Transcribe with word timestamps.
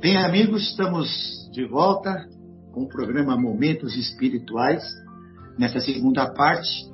Bem, 0.00 0.16
amigos, 0.16 0.62
estamos 0.62 1.10
de 1.52 1.66
volta 1.66 2.26
com 2.72 2.84
o 2.84 2.88
programa 2.88 3.36
Momentos 3.36 3.94
Espirituais. 3.94 4.82
Nessa 5.58 5.78
segunda 5.78 6.26
parte, 6.32 6.90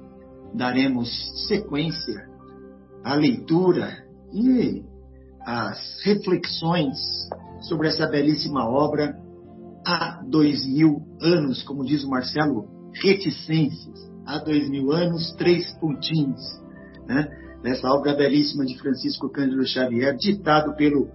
daremos 0.52 1.09
sequência 1.46 2.29
à 3.05 3.14
leitura 3.14 4.05
e 4.32 4.82
às 5.41 6.02
reflexões 6.02 6.96
sobre 7.61 7.87
essa 7.87 8.09
belíssima 8.09 8.69
obra 8.69 9.16
há 9.86 10.20
dois 10.29 10.66
mil 10.66 11.00
anos, 11.23 11.62
como 11.62 11.84
diz 11.84 12.02
o 12.02 12.11
Marcelo 12.11 12.91
Reticências, 12.93 14.10
há 14.27 14.38
dois 14.41 14.68
mil 14.68 14.91
anos, 14.91 15.32
três 15.38 15.73
pontinhos, 15.79 16.43
né? 17.07 17.29
Nessa 17.62 17.88
obra 17.88 18.16
belíssima 18.16 18.66
de 18.66 18.77
Francisco 18.77 19.30
Cândido 19.30 19.65
Xavier, 19.65 20.16
ditado 20.16 20.74
pelo 20.74 21.09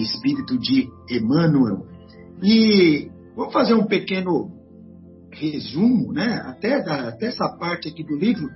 Espírito 0.00 0.58
de 0.58 0.88
Emmanuel. 1.10 1.86
E 2.42 3.10
vamos 3.36 3.52
fazer 3.52 3.74
um 3.74 3.86
pequeno 3.86 4.50
resumo, 5.30 6.12
né? 6.12 6.42
Até, 6.44 6.82
da, 6.82 7.08
até 7.08 7.26
essa 7.26 7.48
parte 7.48 7.88
aqui 7.88 8.02
do 8.04 8.16
livro. 8.16 8.48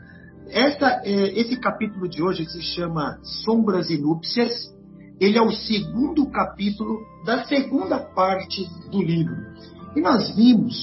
Essa, 0.48 1.02
é, 1.04 1.38
esse 1.40 1.56
capítulo 1.56 2.08
de 2.08 2.22
hoje 2.22 2.46
se 2.46 2.60
chama 2.62 3.18
Sombras 3.44 3.90
e 3.90 3.98
Núpcias. 3.98 4.72
Ele 5.20 5.38
é 5.38 5.42
o 5.42 5.52
segundo 5.52 6.28
capítulo 6.30 6.98
da 7.24 7.44
segunda 7.44 7.98
parte 7.98 8.66
do 8.90 9.00
livro. 9.00 9.34
E 9.94 10.00
nós 10.00 10.34
vimos 10.34 10.74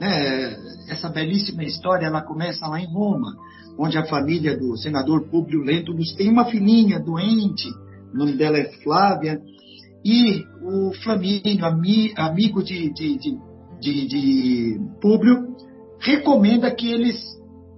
né, 0.00 0.56
essa 0.88 1.08
belíssima 1.08 1.62
história, 1.62 2.06
ela 2.06 2.22
começa 2.22 2.66
lá 2.66 2.80
em 2.80 2.86
Roma, 2.86 3.36
onde 3.78 3.98
a 3.98 4.06
família 4.06 4.56
do 4.56 4.76
senador 4.78 5.28
Públio 5.28 5.62
Lentulus 5.62 6.14
tem 6.14 6.30
uma 6.30 6.46
filhinha 6.46 6.98
doente, 6.98 7.68
o 8.12 8.16
nome 8.16 8.32
dela 8.32 8.58
é 8.58 8.72
Flávia, 8.82 9.40
e 10.04 10.44
o 10.62 10.92
Flamínio, 11.02 11.64
ami, 11.64 12.12
amigo 12.16 12.62
de, 12.62 12.92
de, 12.92 13.18
de, 13.18 13.38
de, 13.80 14.06
de 14.06 14.80
Públio, 15.00 15.54
recomenda 16.00 16.70
que 16.74 16.90
eles 16.90 17.22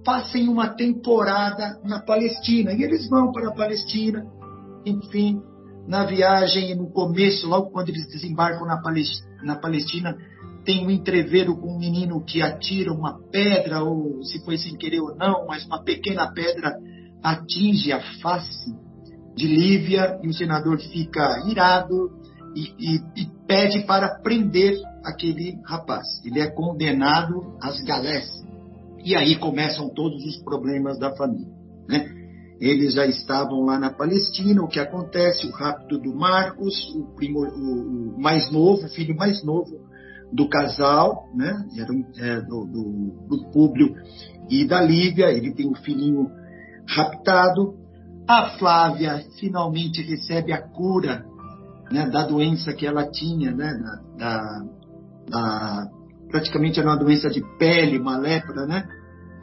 façam 0.05 0.41
uma 0.43 0.69
temporada 0.69 1.79
na 1.83 2.01
Palestina. 2.01 2.73
E 2.73 2.83
eles 2.83 3.09
vão 3.09 3.31
para 3.31 3.49
a 3.49 3.53
Palestina, 3.53 4.25
enfim, 4.85 5.41
na 5.87 6.05
viagem, 6.05 6.75
no 6.75 6.89
começo, 6.89 7.47
logo 7.47 7.71
quando 7.71 7.89
eles 7.89 8.07
desembarcam 8.07 8.65
na 8.65 8.81
Palestina, 8.81 9.27
na 9.43 9.55
Palestina 9.55 10.17
tem 10.63 10.85
um 10.85 10.89
entreveiro 10.89 11.57
com 11.57 11.75
um 11.75 11.77
menino 11.77 12.23
que 12.23 12.41
atira 12.41 12.93
uma 12.93 13.19
pedra, 13.29 13.83
ou 13.83 14.23
se 14.23 14.43
foi 14.45 14.57
sem 14.57 14.77
querer 14.77 15.01
ou 15.01 15.13
não, 15.15 15.45
mas 15.45 15.65
uma 15.65 15.83
pequena 15.83 16.31
pedra 16.31 16.73
atinge 17.21 17.91
a 17.91 17.99
face 18.21 18.73
de 19.35 19.47
Lívia 19.47 20.19
e 20.21 20.27
o 20.27 20.33
senador 20.33 20.79
fica 20.79 21.43
irado 21.49 22.11
e, 22.55 22.73
e, 22.79 23.21
e 23.21 23.25
pede 23.47 23.85
para 23.85 24.19
prender 24.19 24.75
aquele 25.03 25.59
rapaz. 25.65 26.05
Ele 26.23 26.39
é 26.39 26.49
condenado 26.49 27.55
às 27.61 27.81
galés. 27.81 28.43
E 29.03 29.15
aí 29.15 29.37
começam 29.37 29.89
todos 29.89 30.23
os 30.23 30.37
problemas 30.43 30.97
da 30.97 31.13
família. 31.15 31.51
Né? 31.87 32.09
Eles 32.59 32.93
já 32.93 33.05
estavam 33.05 33.65
lá 33.65 33.77
na 33.77 33.91
Palestina. 33.91 34.63
O 34.63 34.67
que 34.67 34.79
acontece? 34.79 35.45
O 35.45 35.51
rapto 35.51 35.97
do 35.97 36.15
Marcos, 36.15 36.73
o, 36.95 37.13
primo, 37.15 37.39
o, 37.39 38.15
o 38.15 38.21
mais 38.21 38.49
novo, 38.51 38.85
o 38.85 38.89
filho 38.89 39.15
mais 39.15 39.43
novo 39.43 39.83
do 40.31 40.47
casal, 40.47 41.29
né? 41.35 41.53
Era 41.77 41.93
é, 42.17 42.41
do, 42.41 42.65
do, 42.65 43.27
do 43.27 43.51
Públio 43.51 43.93
e 44.49 44.65
da 44.65 44.81
Lívia. 44.81 45.31
Ele 45.31 45.53
tem 45.53 45.69
um 45.69 45.75
filhinho 45.75 46.31
raptado. 46.87 47.75
A 48.27 48.57
Flávia 48.57 49.25
finalmente 49.39 50.01
recebe 50.01 50.53
a 50.53 50.61
cura 50.61 51.25
né, 51.91 52.09
da 52.09 52.25
doença 52.25 52.73
que 52.73 52.85
ela 52.85 53.09
tinha, 53.09 53.51
né, 53.51 53.73
da, 54.17 54.65
da, 55.29 55.87
praticamente 56.29 56.79
era 56.79 56.89
uma 56.89 56.97
doença 56.97 57.29
de 57.29 57.41
pele, 57.57 57.99
uma 57.99 58.17
lepra, 58.17 58.65
né? 58.65 58.87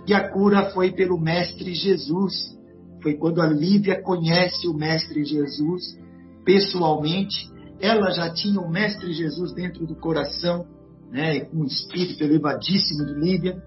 E 0.06 0.14
a 0.14 0.28
cura 0.28 0.70
foi 0.70 0.92
pelo 0.92 1.20
Mestre 1.20 1.74
Jesus. 1.74 2.58
Foi 3.02 3.14
quando 3.14 3.40
a 3.40 3.46
Lívia 3.46 4.02
conhece 4.02 4.66
o 4.66 4.74
Mestre 4.74 5.24
Jesus 5.24 5.96
pessoalmente. 6.44 7.48
Ela 7.80 8.10
já 8.10 8.30
tinha 8.30 8.60
o 8.60 8.70
Mestre 8.70 9.12
Jesus 9.12 9.52
dentro 9.54 9.86
do 9.86 9.94
coração, 9.94 10.66
né, 11.10 11.40
com 11.40 11.58
um 11.58 11.64
espírito 11.64 12.24
elevadíssimo 12.24 13.06
de 13.06 13.14
Lívia. 13.14 13.62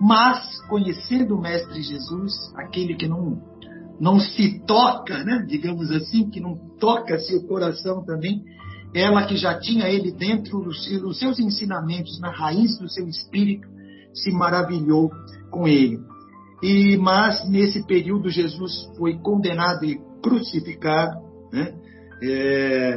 Mas, 0.00 0.60
conhecendo 0.68 1.34
o 1.34 1.40
Mestre 1.40 1.82
Jesus, 1.82 2.32
aquele 2.56 2.94
que 2.94 3.08
não 3.08 3.42
não 4.00 4.18
se 4.18 4.60
toca, 4.66 5.22
né? 5.24 5.44
digamos 5.46 5.90
assim, 5.90 6.28
que 6.28 6.40
não 6.40 6.56
toca 6.78 7.18
seu 7.18 7.46
coração 7.46 8.04
também, 8.04 8.42
ela 8.94 9.26
que 9.26 9.36
já 9.36 9.58
tinha 9.58 9.88
ele 9.88 10.12
dentro 10.12 10.60
dos 10.62 11.18
seus 11.18 11.38
ensinamentos, 11.38 12.20
na 12.20 12.30
raiz 12.30 12.78
do 12.78 12.88
seu 12.88 13.06
espírito, 13.08 13.66
se 14.12 14.30
maravilhou 14.30 15.10
com 15.50 15.66
ele. 15.66 15.98
E 16.62 16.96
mas 16.96 17.48
nesse 17.48 17.84
período 17.86 18.30
Jesus 18.30 18.88
foi 18.96 19.18
condenado 19.18 19.84
e 19.84 19.98
crucificado. 20.22 21.20
Né? 21.52 21.74
É, 22.22 22.96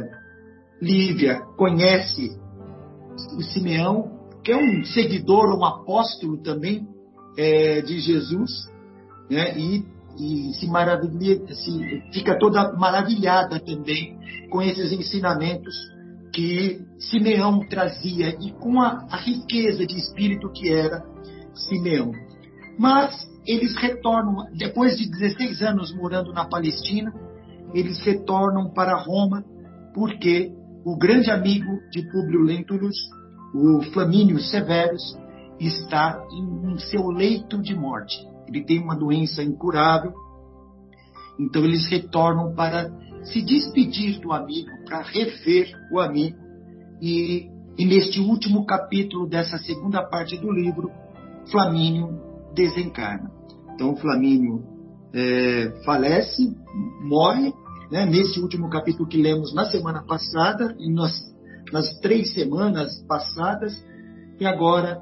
Lívia 0.80 1.40
conhece 1.56 2.30
o 3.36 3.42
Simeão, 3.42 4.18
que 4.44 4.52
é 4.52 4.56
um 4.56 4.84
seguidor, 4.84 5.58
um 5.58 5.64
apóstolo 5.64 6.40
também 6.42 6.86
é, 7.36 7.82
de 7.82 7.98
Jesus, 7.98 8.50
né? 9.28 9.58
e 9.58 9.84
e 10.18 10.52
se 10.54 10.66
maravilha, 10.66 11.46
se, 11.54 12.02
fica 12.12 12.36
toda 12.38 12.72
maravilhada 12.72 13.60
também 13.60 14.18
com 14.50 14.60
esses 14.60 14.92
ensinamentos 14.92 15.74
que 16.32 16.84
Simeão 16.98 17.60
trazia 17.68 18.36
e 18.40 18.52
com 18.52 18.80
a, 18.80 19.06
a 19.10 19.16
riqueza 19.16 19.86
de 19.86 19.96
espírito 19.96 20.50
que 20.50 20.72
era 20.72 21.02
Simeão. 21.54 22.12
Mas 22.78 23.14
eles 23.46 23.76
retornam, 23.76 24.44
depois 24.56 24.98
de 24.98 25.08
16 25.08 25.62
anos 25.62 25.94
morando 25.94 26.32
na 26.32 26.44
Palestina, 26.44 27.12
eles 27.72 27.98
retornam 28.00 28.70
para 28.70 28.96
Roma, 28.96 29.44
porque 29.94 30.52
o 30.84 30.96
grande 30.96 31.30
amigo 31.30 31.78
de 31.90 32.02
Públio 32.10 32.42
Lentulus, 32.42 32.96
o 33.54 33.82
Flamínio 33.92 34.38
Severus, 34.38 35.16
está 35.58 36.22
em, 36.30 36.72
em 36.72 36.78
seu 36.78 37.08
leito 37.08 37.60
de 37.60 37.74
morte 37.74 38.16
ele 38.48 38.64
tem 38.64 38.82
uma 38.82 38.96
doença 38.96 39.42
incurável. 39.42 40.12
Então 41.38 41.64
eles 41.64 41.88
retornam 41.88 42.54
para 42.54 42.90
se 43.24 43.42
despedir 43.42 44.20
do 44.20 44.32
amigo, 44.32 44.70
para 44.86 45.02
rever 45.02 45.70
o 45.92 46.00
amigo. 46.00 46.36
E, 47.00 47.48
e 47.76 47.84
neste 47.84 48.20
último 48.20 48.64
capítulo 48.64 49.28
dessa 49.28 49.58
segunda 49.58 50.02
parte 50.02 50.36
do 50.38 50.50
livro, 50.50 50.90
Flamínio 51.50 52.20
desencarna. 52.54 53.30
Então 53.74 53.94
Flamínio 53.96 54.64
é, 55.12 55.70
falece, 55.84 56.54
morre, 57.02 57.52
né, 57.90 58.04
nesse 58.04 58.40
último 58.40 58.68
capítulo 58.68 59.08
que 59.08 59.20
lemos 59.20 59.54
na 59.54 59.64
semana 59.66 60.02
passada, 60.02 60.74
e 60.78 60.92
nas, 60.92 61.12
nas 61.72 61.98
três 62.00 62.34
semanas 62.34 63.02
passadas, 63.06 63.72
e 64.40 64.46
agora 64.46 65.00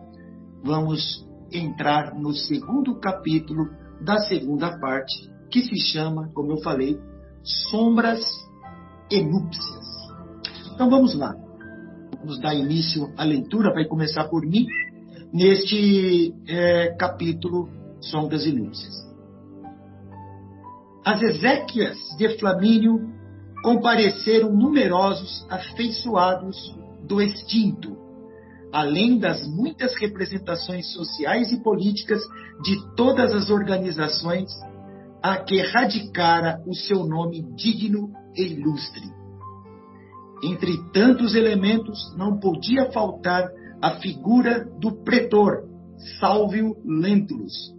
vamos 0.62 1.25
entrar 1.52 2.14
no 2.14 2.32
segundo 2.32 2.98
capítulo 2.98 3.68
da 4.00 4.18
segunda 4.18 4.78
parte, 4.78 5.30
que 5.50 5.62
se 5.62 5.78
chama, 5.78 6.30
como 6.34 6.52
eu 6.52 6.58
falei, 6.58 6.98
Sombras 7.42 8.24
e 9.10 9.22
Núpcias. 9.22 9.86
Então 10.74 10.90
vamos 10.90 11.14
lá. 11.14 11.34
Vamos 12.18 12.40
dar 12.40 12.54
início 12.54 13.12
à 13.16 13.24
leitura, 13.24 13.72
vai 13.72 13.84
começar 13.86 14.24
por 14.24 14.44
mim, 14.44 14.66
neste 15.32 16.34
é, 16.48 16.94
capítulo 16.98 17.68
Sombras 18.00 18.44
e 18.46 18.52
Núpcias. 18.52 18.94
As 21.04 21.22
Ezequias 21.22 21.96
de 22.18 22.36
Flamínio 22.38 22.98
compareceram 23.62 24.52
numerosos 24.52 25.46
afeiçoados 25.48 26.56
do 27.06 27.20
extinto, 27.20 27.96
além 28.72 29.18
das 29.18 29.46
muitas 29.46 29.94
representações 30.00 30.92
sociais 30.92 31.52
e 31.52 31.62
políticas 31.62 32.22
de 32.62 32.94
todas 32.94 33.32
as 33.32 33.50
organizações 33.50 34.50
a 35.22 35.38
que 35.38 35.60
radicara 35.60 36.62
o 36.66 36.74
seu 36.74 37.04
nome 37.04 37.42
digno 37.56 38.12
e 38.36 38.42
ilustre. 38.42 39.02
Entre 40.42 40.76
tantos 40.92 41.34
elementos, 41.34 42.14
não 42.16 42.38
podia 42.38 42.90
faltar 42.92 43.48
a 43.80 43.92
figura 43.96 44.64
do 44.80 45.02
pretor, 45.02 45.64
Salvio 46.20 46.76
Lentulus. 46.84 47.74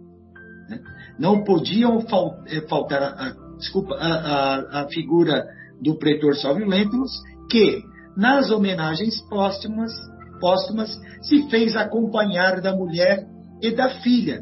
Né? 0.68 0.80
Não 1.18 1.44
podiam 1.44 2.04
eh, 2.46 2.60
faltar 2.68 3.02
a, 3.02 3.34
desculpa, 3.56 3.94
a, 3.94 4.06
a, 4.06 4.82
a 4.82 4.88
figura 4.88 5.46
do 5.80 5.96
pretor 5.96 6.34
Salvio 6.36 6.66
Lentulus, 6.66 7.12
que, 7.48 7.82
nas 8.16 8.50
homenagens 8.50 9.20
póstumas, 9.28 9.92
póstumas, 10.38 10.90
se 11.22 11.48
fez 11.48 11.76
acompanhar 11.76 12.60
da 12.60 12.74
mulher 12.74 13.26
e 13.60 13.70
da 13.70 13.90
filha, 14.00 14.40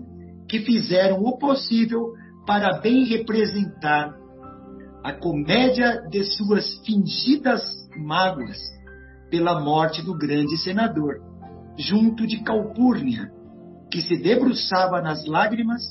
que 0.49 0.61
fizeram 0.61 1.23
o 1.23 1.39
possível 1.39 2.13
para 2.47 2.79
bem 2.81 3.05
representar 3.05 4.15
a 5.03 5.13
comédia 5.13 6.03
de 6.11 6.25
suas 6.25 6.79
fingidas 6.85 7.63
mágoas 7.97 8.59
pela 9.31 9.61
morte 9.61 10.03
do 10.03 10.17
grande 10.17 10.57
senador, 10.59 11.15
junto 11.79 12.27
de 12.27 12.43
Calpurnia, 12.43 13.31
que 13.91 14.01
se 14.03 14.17
debruçava 14.17 15.01
nas 15.01 15.25
lágrimas 15.27 15.83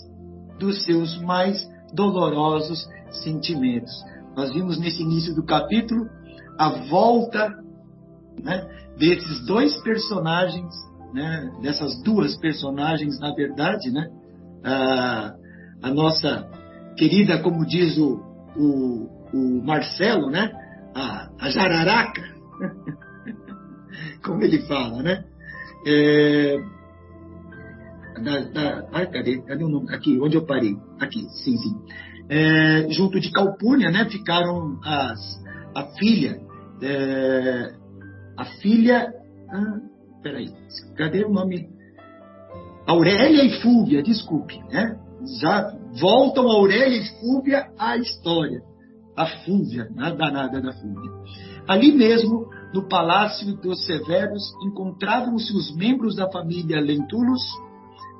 dos 0.60 0.84
seus 0.84 1.20
mais 1.22 1.68
dolorosos 1.94 2.88
sentimentos. 3.24 3.94
Nós 4.36 4.52
vimos 4.54 4.78
nesse 4.80 5.02
início 5.02 5.34
do 5.34 5.46
capítulo 5.46 6.10
a 6.58 6.70
volta 6.90 7.54
né, 8.44 8.68
desses 8.98 9.46
dois 9.46 9.76
personagens, 9.82 10.74
né, 11.14 11.52
dessas 11.62 12.02
duas 12.04 12.36
personagens, 12.38 13.20
na 13.20 13.34
verdade, 13.34 13.92
né, 13.92 14.10
a, 14.64 15.34
a 15.82 15.94
nossa 15.94 16.50
querida, 16.98 17.42
como 17.42 17.66
diz 17.66 17.98
o, 17.98 18.22
o, 18.56 19.10
o 19.34 19.64
Marcelo, 19.64 20.30
né, 20.30 20.52
a, 20.96 21.30
a 21.40 21.50
jararaca, 21.50 22.24
como 24.24 24.42
ele 24.44 24.62
fala, 24.64 25.04
né? 25.04 25.24
É, 25.88 26.58
da, 28.24 28.40
da, 28.40 28.88
ai, 28.94 29.08
cadê? 29.12 29.42
Cadê 29.42 29.64
o 29.64 29.70
nome? 29.70 29.94
Aqui, 29.94 30.18
onde 30.20 30.36
eu 30.36 30.46
parei? 30.46 30.76
Aqui, 31.00 31.28
sim, 31.44 31.58
sim. 31.58 31.76
É, 32.30 32.88
junto 32.90 33.20
de 33.20 33.32
Calpurnia, 33.32 33.92
né, 33.92 34.06
ficaram 34.10 34.80
as, 34.84 35.20
a 35.76 35.84
filha, 35.98 36.40
é, 36.82 37.76
a 38.38 38.46
filha, 38.46 39.14
ah, 39.50 39.80
peraí, 40.22 40.52
cadê 40.96 41.24
o 41.24 41.32
nome? 41.32 41.70
Aurélia 42.86 43.44
e 43.44 43.62
Fúvia, 43.62 44.04
desculpe, 44.04 44.60
né? 44.72 45.00
Já 45.40 45.72
voltam 46.00 46.48
Aurélia 46.48 47.02
e 47.02 47.20
Fúvia 47.20 47.68
à 47.78 47.98
história. 47.98 48.62
A 49.18 49.26
Fúvia, 49.26 49.90
nada 49.96 50.16
danada 50.18 50.62
da 50.62 50.74
Fúvia. 50.74 51.12
Ali 51.68 51.94
mesmo, 51.94 52.48
no 52.74 52.88
palácio 52.88 53.56
dos 53.56 53.86
Severos, 53.86 54.44
encontravam-se 54.68 55.52
os 55.56 55.76
membros 55.76 56.16
da 56.16 56.30
família 56.30 56.80
Lentulus, 56.80 57.42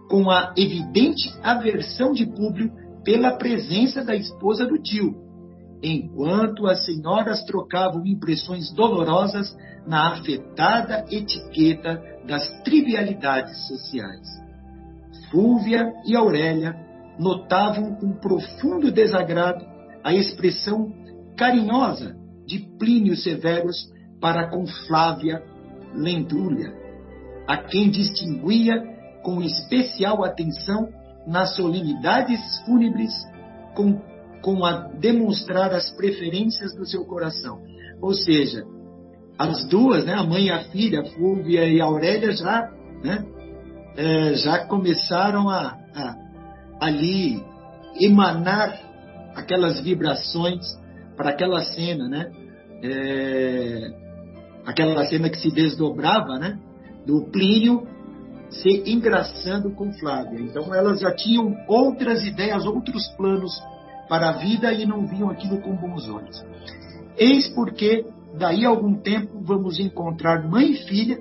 com 0.10 0.32
a 0.32 0.54
evidente 0.58 1.32
aversão 1.44 2.14
de 2.14 2.26
Públio 2.26 2.72
pela 3.04 3.38
presença 3.38 4.04
da 4.04 4.16
esposa 4.16 4.66
do 4.66 4.82
tio, 4.82 5.25
enquanto 5.88 6.66
as 6.66 6.84
senhoras 6.84 7.44
trocavam 7.44 8.06
impressões 8.06 8.72
dolorosas 8.74 9.56
na 9.86 10.14
afetada 10.14 11.06
etiqueta 11.12 12.02
das 12.26 12.48
trivialidades 12.64 13.68
sociais. 13.68 14.28
Fúvia 15.30 15.94
e 16.06 16.16
Aurélia 16.16 16.76
notavam 17.20 17.96
com 17.96 18.14
profundo 18.14 18.92
desagrado 18.92 19.64
a 20.04 20.14
expressão 20.14 20.92
carinhosa 21.38 22.16
de 22.48 22.60
Plínio 22.80 23.16
Severus 23.16 23.78
para 24.20 24.50
com 24.50 24.66
Flávia 24.88 25.44
Lentulha, 25.94 26.74
a 27.48 27.58
quem 27.58 27.92
distinguia 27.92 28.82
com 29.24 29.42
especial 29.42 30.24
atenção 30.24 30.90
nas 31.28 31.56
solenidades 31.56 32.40
fúnebres, 32.66 33.14
com, 33.76 34.00
com 34.46 34.64
a 34.64 34.90
demonstrar 35.00 35.74
as 35.74 35.90
preferências 35.90 36.76
do 36.76 36.86
seu 36.86 37.04
coração. 37.04 37.64
Ou 38.00 38.14
seja, 38.14 38.64
as 39.40 39.68
duas, 39.68 40.06
né, 40.06 40.14
a 40.14 40.22
mãe 40.22 40.46
e 40.46 40.52
a 40.52 40.66
filha, 40.66 41.04
Fúvia 41.04 41.68
e 41.68 41.82
Aurélia, 41.82 42.32
já, 42.32 42.72
né, 43.04 43.26
é, 43.98 44.36
já 44.36 44.68
começaram 44.68 45.50
a, 45.50 45.76
a 45.96 46.16
ali 46.80 47.44
emanar 48.00 48.80
aquelas 49.34 49.80
vibrações 49.80 50.64
para 51.18 51.32
aquela 51.32 51.64
cena, 51.64 52.08
né? 52.08 52.32
É, 52.84 53.88
aquela 54.64 55.08
cena 55.08 55.28
que 55.28 55.40
se 55.40 55.50
desdobrava, 55.50 56.38
né? 56.38 56.60
Do 57.04 57.32
Plínio 57.32 57.88
se 58.52 58.84
engraçando 58.86 59.72
com 59.72 59.92
Flávia. 59.94 60.40
Então 60.40 60.72
elas 60.72 61.00
já 61.00 61.16
tinham 61.16 61.56
outras 61.68 62.24
ideias, 62.24 62.64
outros 62.68 63.08
planos 63.18 63.52
para 64.08 64.30
a 64.30 64.34
vida 64.34 64.72
e 64.74 64.86
não 64.86 65.06
viam 65.06 65.30
aquilo 65.30 65.62
com 65.62 65.76
bons 65.76 66.08
olhos. 66.10 66.44
Eis 67.18 67.48
porque, 67.50 68.06
daí 68.38 68.66
a 68.66 68.70
algum 68.70 68.96
tempo, 68.96 69.40
vamos 69.42 69.80
encontrar 69.80 70.48
mãe 70.48 70.72
e 70.72 70.88
filha 70.88 71.18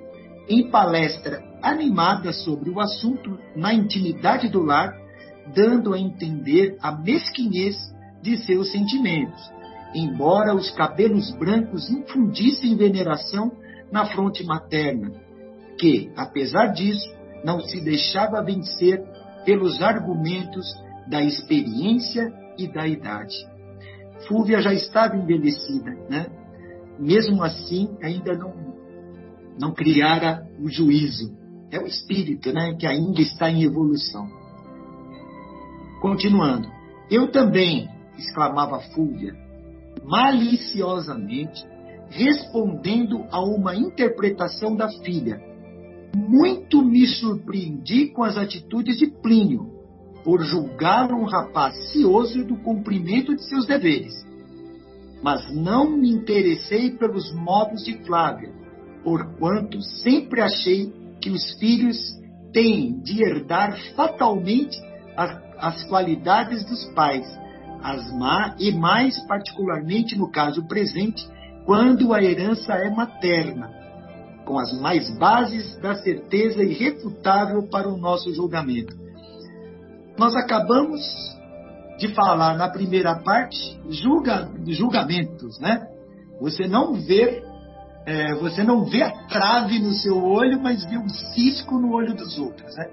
em 0.47 0.69
palestra 0.69 1.43
animada 1.61 2.31
sobre 2.31 2.69
o 2.69 2.79
assunto 2.79 3.39
na 3.55 3.73
intimidade 3.73 4.49
do 4.49 4.61
lar, 4.61 4.93
dando 5.55 5.93
a 5.93 5.99
entender 5.99 6.77
a 6.81 6.91
mesquinhez 6.91 7.75
de 8.21 8.37
seus 8.37 8.71
sentimentos, 8.71 9.41
embora 9.93 10.55
os 10.55 10.69
cabelos 10.71 11.31
brancos 11.31 11.89
infundissem 11.89 12.75
veneração 12.75 13.51
na 13.91 14.05
fronte 14.05 14.43
materna, 14.43 15.11
que, 15.79 16.11
apesar 16.15 16.67
disso, 16.67 17.07
não 17.43 17.59
se 17.59 17.79
deixava 17.81 18.43
vencer 18.43 19.03
pelos 19.45 19.81
argumentos 19.81 20.65
da 21.07 21.21
experiência 21.21 22.33
e 22.57 22.67
da 22.67 22.87
idade. 22.87 23.35
Fúvia 24.27 24.61
já 24.61 24.73
estava 24.73 25.15
envelhecida, 25.15 25.91
né? 26.09 26.27
Mesmo 26.99 27.43
assim, 27.43 27.97
ainda 28.01 28.35
não, 28.35 28.53
não 29.59 29.73
criara 29.73 30.47
o 30.59 30.69
juízo. 30.69 31.35
É 31.71 31.79
o 31.79 31.85
espírito, 31.85 32.51
né? 32.53 32.75
Que 32.79 32.87
ainda 32.87 33.21
está 33.21 33.49
em 33.49 33.63
evolução. 33.63 34.29
Continuando. 36.01 36.69
Eu 37.09 37.29
também, 37.31 37.89
exclamava 38.17 38.79
Fúvia, 38.93 39.35
maliciosamente, 40.03 41.63
respondendo 42.09 43.25
a 43.31 43.43
uma 43.43 43.75
interpretação 43.75 44.75
da 44.75 44.89
filha, 44.89 45.41
muito 46.15 46.83
me 46.83 47.05
surpreendi 47.05 48.07
com 48.07 48.23
as 48.23 48.37
atitudes 48.37 48.97
de 48.97 49.07
Plínio, 49.07 49.74
por 50.25 50.43
julgá-lo 50.43 51.15
um 51.15 51.25
rapaz 51.25 51.91
cioso 51.91 52.43
do 52.43 52.57
cumprimento 52.57 53.35
de 53.35 53.47
seus 53.47 53.67
deveres. 53.67 54.11
Mas 55.21 55.53
não 55.53 55.91
me 55.91 56.09
interessei 56.09 56.89
pelos 56.97 57.31
modos 57.35 57.85
de 57.85 57.93
Flávia, 58.03 58.51
porquanto 59.03 59.79
sempre 59.83 60.41
achei 60.41 60.91
que 61.21 61.29
os 61.29 61.53
filhos 61.59 61.97
têm 62.51 62.99
de 63.01 63.23
herdar 63.23 63.77
fatalmente 63.95 64.81
as, 65.15 65.39
as 65.59 65.83
qualidades 65.83 66.65
dos 66.65 66.83
pais, 66.95 67.27
as 67.83 68.11
má, 68.17 68.55
e 68.59 68.71
mais 68.71 69.19
particularmente 69.27 70.17
no 70.17 70.31
caso 70.31 70.67
presente, 70.67 71.23
quando 71.65 72.13
a 72.13 72.23
herança 72.23 72.73
é 72.73 72.89
materna 72.89 73.85
com 74.43 74.59
as 74.59 74.71
mais 74.79 75.09
bases 75.17 75.75
da 75.79 75.95
certeza 75.95 76.63
irrefutável 76.63 77.63
para 77.63 77.89
o 77.89 77.97
nosso 77.97 78.33
julgamento. 78.33 79.04
Nós 80.17 80.35
acabamos 80.35 81.01
de 81.97 82.09
falar 82.13 82.55
na 82.57 82.69
primeira 82.69 83.15
parte 83.15 83.79
julga, 83.89 84.49
julgamentos, 84.67 85.59
né? 85.59 85.87
Você 86.39 86.67
não 86.67 86.93
vê 86.93 87.43
é, 88.05 88.35
você 88.35 88.63
não 88.63 88.85
vê 88.85 89.01
a 89.01 89.11
trave 89.27 89.79
no 89.79 89.91
seu 89.91 90.23
olho, 90.23 90.61
mas 90.61 90.85
vê 90.85 90.97
um 90.97 91.09
cisco 91.09 91.79
no 91.79 91.91
olho 91.93 92.13
dos 92.13 92.37
outros, 92.37 92.75
né? 92.75 92.85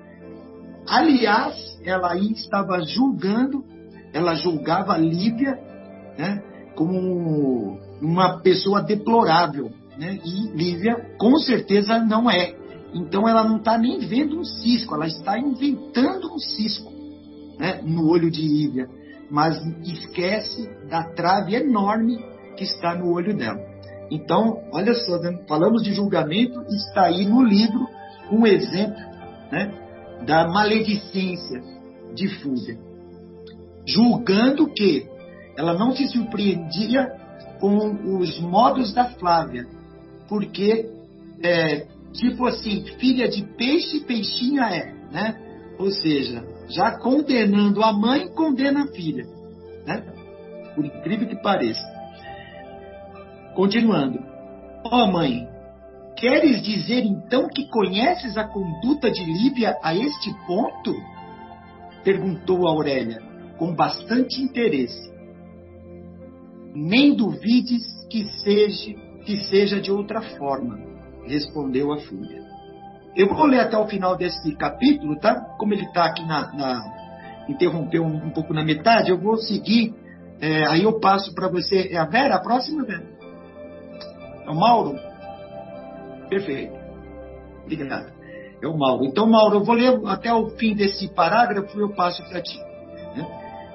Aliás, 0.89 1.79
ela 1.85 2.13
aí 2.13 2.33
estava 2.33 2.81
julgando, 2.83 3.63
ela 4.13 4.35
julgava 4.35 4.97
Lívia, 4.97 5.59
né? 6.19 6.43
Como 6.75 7.79
uma 8.01 8.41
pessoa 8.41 8.83
deplorável, 8.83 9.71
né? 9.99 10.19
E 10.25 10.49
Lívia, 10.57 10.97
com 11.19 11.37
certeza, 11.37 11.99
não 11.99 12.31
é. 12.31 12.55
Então 12.95 13.29
ela 13.29 13.45
não 13.45 13.59
está 13.59 13.77
nem 13.77 13.99
vendo 13.99 14.41
um 14.41 14.45
cisco, 14.45 14.95
ela 14.95 15.07
está 15.07 15.39
inventando 15.39 16.33
um 16.33 16.39
cisco 16.39 16.92
né? 17.63 17.81
no 17.85 18.11
olho 18.11 18.29
de 18.29 18.43
Lívia. 18.43 18.89
Mas 19.31 19.57
esquece 19.85 20.69
da 20.91 21.05
trave 21.05 21.55
enorme 21.55 22.19
que 22.57 22.65
está 22.65 22.93
no 22.93 23.13
olho 23.13 23.35
dela. 23.37 23.61
Então, 24.11 24.59
olha 24.73 24.93
só, 24.95 25.17
né? 25.19 25.39
falamos 25.49 25.83
de 25.83 25.95
julgamento, 25.95 26.61
está 26.63 27.05
aí 27.05 27.25
no 27.25 27.41
livro 27.41 27.87
um 28.33 28.45
exemplo 28.45 29.01
né? 29.53 29.73
da 30.27 30.49
maledicência 30.49 31.63
de 32.13 32.29
Fúvia. 32.41 32.77
Julgando 33.87 34.67
que 34.67 35.07
ela 35.57 35.75
não 35.75 35.93
se 35.93 36.09
surpreendia 36.09 37.13
com 37.61 38.19
os 38.19 38.41
modos 38.41 38.93
da 38.93 39.05
Flávia, 39.05 39.67
porque, 40.29 40.91
é, 41.43 41.87
tipo 42.13 42.45
assim, 42.47 42.85
filha 42.99 43.29
de 43.29 43.43
peixe, 43.57 44.01
peixinha 44.01 44.65
é, 44.65 44.93
né? 45.13 45.37
Ou 45.79 45.91
seja, 45.91 46.45
já 46.73 46.99
condenando 46.99 47.83
a 47.83 47.93
mãe, 47.93 48.29
condena 48.29 48.85
a 48.85 48.87
filha, 48.89 49.25
né? 49.87 50.05
Por 50.75 50.85
incrível 50.85 51.29
que 51.29 51.37
pareça. 51.37 51.83
Continuando. 53.55 54.19
Ó 54.85 55.05
oh, 55.05 55.13
mãe, 55.13 55.47
queres 56.17 56.63
dizer 56.63 57.05
então 57.05 57.49
que 57.49 57.69
conheces 57.69 58.37
a 58.37 58.45
conduta 58.45 59.11
de 59.11 59.25
Líbia 59.25 59.77
a 59.83 59.95
este 59.95 60.33
ponto? 60.47 60.95
Perguntou 62.03 62.67
Aurélia, 62.67 63.21
com 63.59 63.75
bastante 63.75 64.41
interesse. 64.41 65.13
Nem 66.75 67.15
duvides 67.15 67.83
que 68.11 68.25
seja 68.43 69.13
que 69.25 69.37
seja 69.45 69.81
de 69.81 69.91
outra 69.91 70.21
forma. 70.37 70.79
respondeu 71.27 71.93
a 71.93 71.99
Fúvia. 71.99 72.43
Eu 73.15 73.29
vou 73.29 73.45
ler 73.47 73.61
até 73.61 73.77
o 73.77 73.87
final 73.87 74.17
desse 74.17 74.55
capítulo, 74.57 75.19
tá? 75.19 75.35
Como 75.59 75.75
ele 75.75 75.85
está 75.85 76.07
aqui 76.07 76.25
na, 76.27 76.53
na 76.53 76.83
interrompeu 77.49 78.03
um, 78.03 78.27
um, 78.27 78.31
pouco 78.31 78.55
na 78.55 78.65
metade, 78.65 79.11
eu 79.11 79.19
vou 79.19 79.37
seguir. 79.37 79.95
É, 80.41 80.67
aí 80.67 80.83
eu 80.83 80.99
passo 80.99 81.35
para 81.35 81.49
você. 81.49 81.89
É 81.93 81.99
a 81.99 82.07
Vera, 82.07 82.37
a 82.37 82.41
próxima, 82.41 82.85
Vera? 82.85 83.05
É 84.47 84.51
o 84.51 84.55
Mauro? 84.55 84.99
Perfeito. 86.29 86.75
Obrigado. 87.65 88.13
É 88.63 88.67
o 88.67 88.77
Mauro. 88.77 89.05
Então, 89.05 89.27
Mauro, 89.27 89.57
eu 89.57 89.65
vou 89.65 89.75
ler 89.75 90.01
até 90.07 90.33
o 90.33 90.51
fim 90.51 90.75
desse 90.75 91.09
parágrafo 91.09 91.77
e 91.77 91.83
eu 91.83 91.91
passo 91.91 92.23
para 92.29 92.41
ti. 92.41 92.59
Né? 93.15 93.27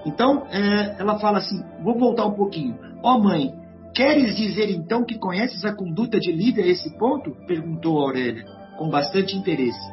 Então, 0.06 0.48
é, 0.50 0.96
ela 1.00 1.20
fala 1.20 1.38
assim: 1.38 1.64
vou 1.84 1.98
voltar 1.98 2.26
um 2.26 2.34
pouquinho. 2.34 2.78
Ó 3.04 3.16
oh, 3.16 3.20
mãe, 3.20 3.54
queres 3.94 4.36
dizer 4.36 4.70
então 4.72 5.06
que 5.06 5.20
conheces 5.20 5.64
a 5.64 5.74
conduta 5.74 6.20
de 6.20 6.32
Lívia 6.32 6.64
a 6.64 6.68
esse 6.68 6.98
ponto? 6.98 7.32
perguntou 7.46 8.00
Aurélia, 8.00 8.44
com 8.78 8.90
bastante 8.90 9.36
interesse. 9.36 9.92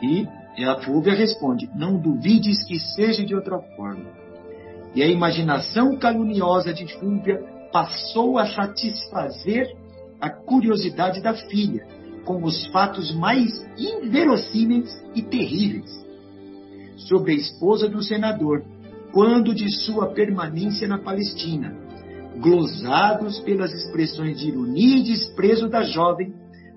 E 0.00 0.26
a 0.64 0.80
Fúvia 0.80 1.14
responde: 1.14 1.70
Não 1.74 1.98
duvides 1.98 2.64
que 2.64 2.78
seja 2.78 3.24
de 3.24 3.34
outra 3.34 3.58
forma. 3.76 4.06
E 4.94 5.02
a 5.02 5.06
imaginação 5.06 5.96
caluniosa 5.96 6.72
de 6.72 6.86
Fúvia 6.98 7.42
passou 7.72 8.38
a 8.38 8.46
satisfazer 8.46 9.66
a 10.20 10.28
curiosidade 10.28 11.20
da 11.20 11.34
filha 11.34 11.86
com 12.24 12.44
os 12.44 12.66
fatos 12.66 13.12
mais 13.14 13.50
inverossímeis 13.76 14.88
e 15.14 15.22
terríveis 15.22 15.90
sobre 16.96 17.32
a 17.32 17.34
esposa 17.34 17.88
do 17.88 18.02
senador, 18.02 18.64
quando 19.12 19.54
de 19.54 19.68
sua 19.70 20.12
permanência 20.12 20.86
na 20.86 20.98
Palestina, 20.98 21.74
glosados 22.40 23.40
pelas 23.40 23.72
expressões 23.72 24.38
de 24.38 24.48
ironia 24.48 24.98
e 24.98 25.02
desprezo 25.02 25.68
da 25.68 25.82
jovem, 25.82 26.32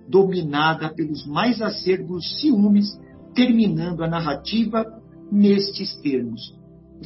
dominada 0.08 0.90
pelos 0.94 1.26
mais 1.26 1.62
acerbos 1.62 2.40
ciúmes, 2.40 2.86
terminando 3.34 4.04
a 4.04 4.08
narrativa 4.08 4.86
nestes 5.32 5.96
termos. 6.02 6.42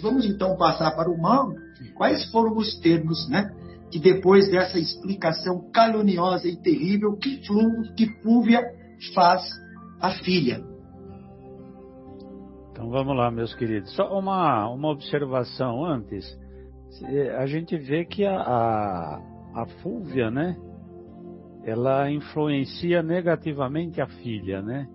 Vamos 0.02 0.26
então 0.26 0.58
passar 0.58 0.92
para 0.92 1.10
o 1.10 1.20
mal. 1.20 1.52
Quais 1.96 2.30
foram 2.32 2.56
os 2.58 2.80
termos, 2.80 3.28
né? 3.30 3.50
que 3.92 4.00
depois 4.00 4.50
dessa 4.50 4.78
explicação 4.78 5.70
caluniosa 5.72 6.48
e 6.48 6.56
terrível, 6.56 7.16
que, 7.18 7.46
Flú, 7.46 7.84
que 7.96 8.08
Fúvia 8.22 8.62
faz 9.14 9.50
à 10.00 10.12
filha. 10.24 10.64
Então 12.72 12.90
vamos 12.90 13.16
lá, 13.16 13.32
meus 13.32 13.54
queridos. 13.56 13.94
Só 13.96 14.18
uma, 14.18 14.70
uma 14.70 14.90
observação 14.90 15.84
antes. 15.84 16.38
A 17.38 17.46
gente 17.46 17.78
vê 17.78 18.06
que 18.06 18.26
a, 18.26 18.40
a, 18.40 19.22
a 19.56 19.66
Fúvia, 19.82 20.30
né? 20.32 20.56
Ela 21.64 22.10
influencia 22.10 23.04
negativamente 23.04 24.02
a 24.02 24.08
filha, 24.08 24.62
né? 24.62 24.88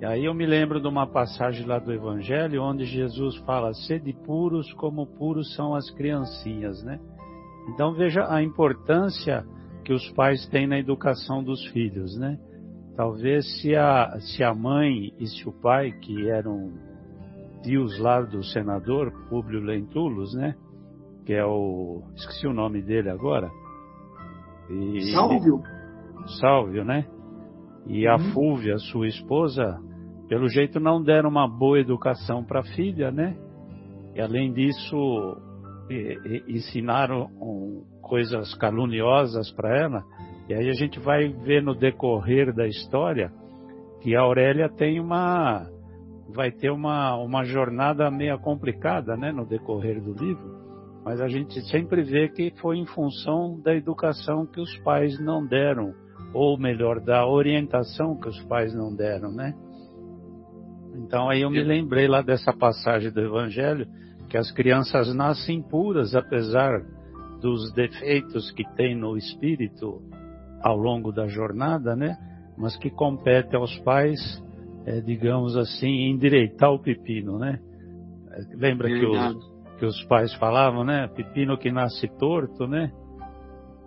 E 0.00 0.04
aí 0.04 0.24
eu 0.24 0.32
me 0.32 0.46
lembro 0.46 0.80
de 0.80 0.88
uma 0.88 1.06
passagem 1.06 1.66
lá 1.66 1.78
do 1.78 1.92
Evangelho 1.92 2.62
onde 2.62 2.84
Jesus 2.84 3.36
fala: 3.44 3.74
sede 3.74 4.12
puros 4.24 4.72
como 4.74 5.06
puros 5.06 5.54
são 5.54 5.74
as 5.74 5.90
criancinhas, 5.90 6.82
né? 6.82 6.98
Então 7.68 7.92
veja 7.92 8.26
a 8.32 8.42
importância 8.42 9.44
que 9.84 9.92
os 9.92 10.10
pais 10.12 10.46
têm 10.48 10.66
na 10.66 10.78
educação 10.78 11.42
dos 11.42 11.64
filhos, 11.66 12.16
né? 12.18 12.38
Talvez 12.96 13.60
se 13.60 13.74
a, 13.74 14.18
se 14.20 14.42
a 14.42 14.54
mãe 14.54 15.12
e 15.18 15.26
se 15.26 15.48
o 15.48 15.52
pai, 15.52 15.92
que 15.92 16.28
eram 16.28 16.72
tios 17.62 17.98
lá 17.98 18.20
do 18.20 18.42
senador 18.42 19.12
Públio 19.28 19.60
Lentulus, 19.60 20.34
né? 20.34 20.54
Que 21.24 21.34
é 21.34 21.44
o... 21.44 22.02
esqueci 22.14 22.46
o 22.46 22.52
nome 22.52 22.82
dele 22.82 23.10
agora. 23.10 23.50
E, 24.70 25.12
Sálvio. 25.12 25.62
Sálvio, 26.40 26.84
né? 26.84 27.06
E 27.86 28.06
a 28.06 28.14
uhum. 28.14 28.32
Fúvia, 28.32 28.78
sua 28.78 29.08
esposa, 29.08 29.78
pelo 30.28 30.48
jeito 30.48 30.78
não 30.78 31.02
deram 31.02 31.28
uma 31.28 31.48
boa 31.48 31.80
educação 31.80 32.44
para 32.44 32.60
a 32.60 32.64
filha, 32.74 33.10
né? 33.10 33.36
E 34.14 34.20
além 34.20 34.52
disso, 34.52 35.36
ensinaram 36.48 37.28
coisas 38.02 38.54
caluniosas 38.54 39.50
para 39.52 39.76
ela. 39.76 40.04
E 40.48 40.54
aí 40.54 40.68
a 40.68 40.72
gente 40.72 40.98
vai 40.98 41.28
ver 41.28 41.62
no 41.62 41.74
decorrer 41.74 42.54
da 42.54 42.66
história 42.66 43.32
que 44.00 44.16
a 44.16 44.20
Aurélia 44.22 44.68
tem 44.68 45.00
uma 45.00 45.66
vai 46.34 46.50
ter 46.52 46.70
uma, 46.70 47.16
uma 47.16 47.44
jornada 47.44 48.08
meio 48.10 48.38
complicada, 48.38 49.16
né, 49.16 49.32
no 49.32 49.44
decorrer 49.44 50.00
do 50.00 50.12
livro. 50.12 50.59
Mas 51.04 51.20
a 51.20 51.28
gente 51.28 51.60
sempre 51.68 52.02
vê 52.02 52.28
que 52.28 52.52
foi 52.60 52.76
em 52.76 52.86
função 52.86 53.58
da 53.60 53.74
educação 53.74 54.46
que 54.46 54.60
os 54.60 54.76
pais 54.78 55.18
não 55.18 55.46
deram, 55.46 55.94
ou 56.34 56.58
melhor, 56.58 57.00
da 57.00 57.26
orientação 57.26 58.18
que 58.18 58.28
os 58.28 58.40
pais 58.44 58.74
não 58.74 58.94
deram, 58.94 59.32
né? 59.32 59.54
Então 60.94 61.28
aí 61.30 61.42
eu 61.42 61.50
me 61.50 61.62
lembrei 61.62 62.06
lá 62.06 62.20
dessa 62.20 62.52
passagem 62.52 63.10
do 63.10 63.20
Evangelho 63.20 63.86
que 64.28 64.36
as 64.36 64.50
crianças 64.52 65.12
nascem 65.14 65.60
puras, 65.62 66.14
apesar 66.14 66.82
dos 67.40 67.72
defeitos 67.72 68.50
que 68.52 68.64
tem 68.76 68.94
no 68.94 69.16
espírito 69.16 70.00
ao 70.62 70.76
longo 70.76 71.10
da 71.10 71.26
jornada, 71.26 71.96
né? 71.96 72.16
Mas 72.56 72.76
que 72.76 72.90
compete 72.90 73.56
aos 73.56 73.76
pais, 73.78 74.20
é, 74.84 75.00
digamos 75.00 75.56
assim, 75.56 76.10
endireitar 76.10 76.70
o 76.70 76.78
pepino, 76.78 77.38
né? 77.38 77.58
Lembra 78.54 78.88
que 78.88 79.04
os, 79.04 79.49
que 79.80 79.86
os 79.86 80.04
pais 80.04 80.32
falavam, 80.34 80.84
né? 80.84 81.08
Pepino 81.08 81.56
que 81.56 81.72
nasce 81.72 82.06
torto, 82.18 82.66
né? 82.68 82.92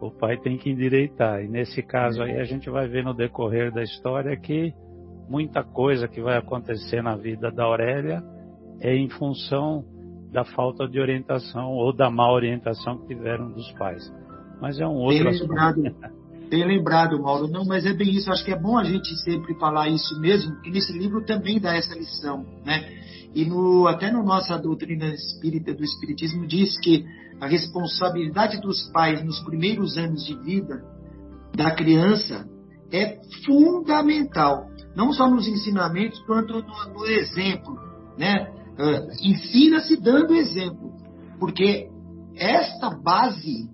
O 0.01 0.09
pai 0.09 0.37
tem 0.37 0.57
que 0.57 0.71
endireitar. 0.71 1.43
E 1.43 1.47
nesse 1.47 1.83
caso 1.83 2.23
aí 2.23 2.39
a 2.39 2.43
gente 2.43 2.67
vai 2.67 2.87
ver 2.87 3.03
no 3.03 3.13
decorrer 3.13 3.71
da 3.71 3.83
história 3.83 4.35
que 4.35 4.73
muita 5.29 5.63
coisa 5.63 6.07
que 6.07 6.19
vai 6.19 6.35
acontecer 6.35 7.03
na 7.03 7.15
vida 7.15 7.51
da 7.51 7.65
Aurélia 7.65 8.23
é 8.81 8.95
em 8.95 9.07
função 9.07 9.85
da 10.31 10.43
falta 10.43 10.87
de 10.87 10.99
orientação 10.99 11.69
ou 11.73 11.95
da 11.95 12.09
má 12.09 12.29
orientação 12.33 12.97
que 12.97 13.15
tiveram 13.15 13.51
dos 13.51 13.71
pais. 13.73 14.11
Mas 14.59 14.79
é 14.79 14.87
um 14.87 14.95
outro 14.95 15.23
bem 15.23 15.39
lembrado, 15.39 15.81
bem 16.49 16.65
lembrado, 16.65 17.21
Mauro. 17.21 17.47
Não, 17.47 17.65
mas 17.65 17.85
é 17.85 17.93
bem 17.93 18.09
isso. 18.09 18.31
Acho 18.31 18.43
que 18.43 18.51
é 18.51 18.59
bom 18.59 18.79
a 18.79 18.83
gente 18.83 19.15
sempre 19.23 19.53
falar 19.59 19.89
isso 19.89 20.19
mesmo, 20.19 20.53
porque 20.55 20.71
nesse 20.71 20.91
livro 20.91 21.23
também 21.23 21.59
dá 21.59 21.75
essa 21.75 21.93
lição, 21.93 22.43
né? 22.65 22.83
E 23.35 23.45
no, 23.45 23.87
até 23.87 24.11
na 24.11 24.19
no 24.19 24.25
nossa 24.25 24.57
doutrina 24.57 25.07
espírita 25.07 25.73
do 25.73 25.83
Espiritismo 25.83 26.45
diz 26.45 26.79
que 26.79 27.03
a 27.41 27.47
responsabilidade 27.47 28.61
dos 28.61 28.89
pais 28.91 29.23
nos 29.23 29.39
primeiros 29.39 29.97
anos 29.97 30.23
de 30.25 30.35
vida 30.39 30.83
da 31.55 31.71
criança 31.71 32.47
é 32.91 33.19
fundamental, 33.45 34.67
não 34.95 35.11
só 35.11 35.27
nos 35.27 35.47
ensinamentos, 35.47 36.19
quanto 36.25 36.53
no, 36.53 36.93
no 36.93 37.05
exemplo, 37.07 37.75
né? 38.17 38.51
Uh, 38.73 39.27
Ensina-se 39.27 39.97
dando 39.97 40.35
exemplo, 40.35 40.93
porque 41.39 41.89
esta 42.35 42.89
base, 42.89 43.69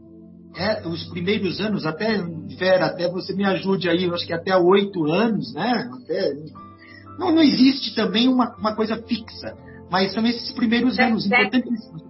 é, 0.55 0.87
os 0.87 1.05
primeiros 1.09 1.59
anos, 1.59 1.85
até, 1.85 2.21
Vera, 2.57 2.87
até 2.87 3.09
você 3.09 3.33
me 3.33 3.45
ajude 3.45 3.89
aí, 3.89 4.05
eu 4.05 4.13
acho 4.13 4.25
que 4.25 4.33
até 4.33 4.55
oito 4.57 5.05
anos, 5.05 5.53
né? 5.53 5.89
Até, 5.93 6.33
não, 7.19 7.33
não 7.33 7.43
existe 7.43 7.93
também 7.93 8.29
uma, 8.29 8.55
uma 8.57 8.73
coisa 8.73 8.95
fixa, 9.03 9.53
mas 9.91 10.13
são 10.13 10.25
esses 10.25 10.51
primeiros 10.53 10.95
sete, 10.95 11.09
anos 11.09 11.25
importantíssimos. 11.25 12.03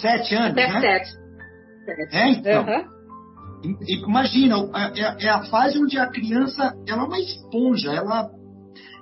Sete 0.00 0.34
anos, 0.34 0.54
né? 0.54 0.80
Sete. 0.80 1.10
É, 2.12 2.28
então. 2.30 2.66
Uhum. 2.66 2.94
Imagina, 3.88 4.56
é, 4.94 5.24
é 5.24 5.28
a 5.30 5.44
fase 5.44 5.78
onde 5.82 5.98
a 5.98 6.06
criança 6.06 6.74
ela 6.86 7.02
é 7.02 7.06
uma 7.06 7.18
esponja, 7.18 7.92
ela 7.92 8.30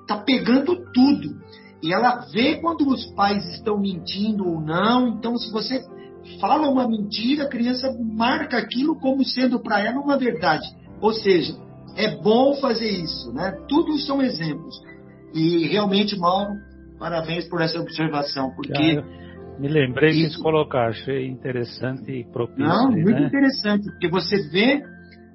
tá 0.07 0.19
pegando 0.19 0.77
tudo. 0.93 1.43
E 1.83 1.93
ela 1.93 2.21
vê 2.33 2.61
quando 2.61 2.89
os 2.89 3.05
pais 3.15 3.45
estão 3.55 3.81
mentindo 3.81 4.47
ou 4.47 4.61
não. 4.61 5.09
Então, 5.09 5.37
se 5.37 5.51
você 5.51 5.85
fala 6.41 6.69
uma 6.69 6.87
mentira, 6.87 7.45
a 7.45 7.49
criança 7.49 7.93
marca 8.01 8.57
aquilo 8.57 8.95
como 9.01 9.25
sendo 9.25 9.59
para 9.59 9.81
ela 9.81 9.99
uma 9.99 10.17
verdade. 10.17 10.65
Ou 11.01 11.13
seja, 11.13 11.57
é 11.97 12.17
bom 12.23 12.55
fazer 12.55 12.89
isso, 12.89 13.33
né? 13.33 13.51
Tudo 13.69 13.99
são 13.99 14.23
exemplos. 14.23 14.77
E 15.35 15.67
realmente, 15.69 16.19
Mauro, 16.19 16.55
parabéns 16.99 17.49
por 17.49 17.61
essa 17.61 17.81
observação, 17.81 18.51
porque 18.55 19.03
me 19.59 19.69
lembrei 19.69 20.11
isso... 20.11 20.37
de 20.37 20.43
colocar, 20.43 20.89
achei 20.89 21.27
interessante 21.27 22.11
e 22.11 22.25
propício. 22.25 22.65
Não, 22.65 22.91
muito 22.91 23.11
né? 23.11 23.27
interessante, 23.27 23.91
porque 23.91 24.09
você 24.09 24.49
vê 24.49 24.83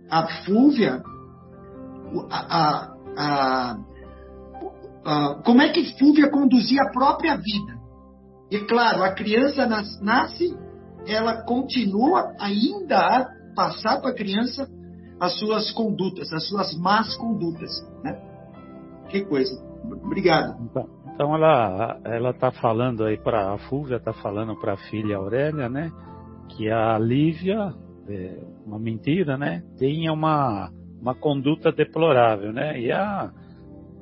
a 0.09 0.27
Fúvia, 0.43 1.01
a, 2.29 2.93
a, 3.17 3.77
a 5.05 5.41
como 5.43 5.61
é 5.61 5.69
que 5.69 5.97
Fúvia 5.97 6.29
conduzia 6.29 6.81
a 6.83 6.91
própria 6.91 7.35
vida. 7.35 7.77
E 8.49 8.59
claro, 8.59 9.03
a 9.03 9.13
criança 9.13 9.65
nas, 9.65 10.01
nasce, 10.01 10.55
ela 11.05 11.43
continua 11.43 12.33
ainda 12.39 12.97
a 12.97 13.27
passar 13.55 13.99
para 14.01 14.11
a 14.11 14.15
criança 14.15 14.67
as 15.19 15.37
suas 15.39 15.71
condutas, 15.71 16.31
as 16.31 16.47
suas 16.47 16.77
más 16.77 17.15
condutas. 17.15 17.71
Né? 18.03 18.15
Que 19.09 19.25
coisa. 19.25 19.61
Obrigado. 20.05 20.61
Então, 20.63 20.89
então 21.13 21.35
ela 21.35 21.99
ela 22.03 22.29
está 22.31 22.51
falando 22.51 23.03
aí 23.03 23.17
para 23.17 23.53
a 23.53 23.57
Fúvia, 23.57 23.97
está 23.97 24.13
falando 24.13 24.55
para 24.59 24.73
a 24.73 24.77
filha 24.77 25.17
Aurélia, 25.17 25.69
né? 25.69 25.91
Que 26.49 26.69
a 26.69 26.97
Lívia, 26.97 27.73
é 28.07 28.39
uma 28.65 28.79
mentira, 28.79 29.37
né? 29.37 29.63
Tenha 29.77 30.13
uma 30.13 30.69
uma 31.01 31.15
conduta 31.15 31.71
deplorável, 31.71 32.51
né? 32.51 32.79
E 32.79 32.91
a, 32.91 33.31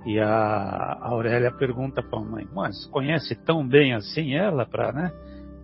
e 0.06 0.20
a 0.20 0.98
Aurélia 1.02 1.52
pergunta 1.52 2.02
para 2.02 2.20
a 2.20 2.24
mãe, 2.24 2.48
mas 2.54 2.86
conhece 2.88 3.36
tão 3.46 3.68
bem 3.68 3.94
assim 3.94 4.34
ela 4.34 4.66
para, 4.66 4.92
né? 4.92 5.12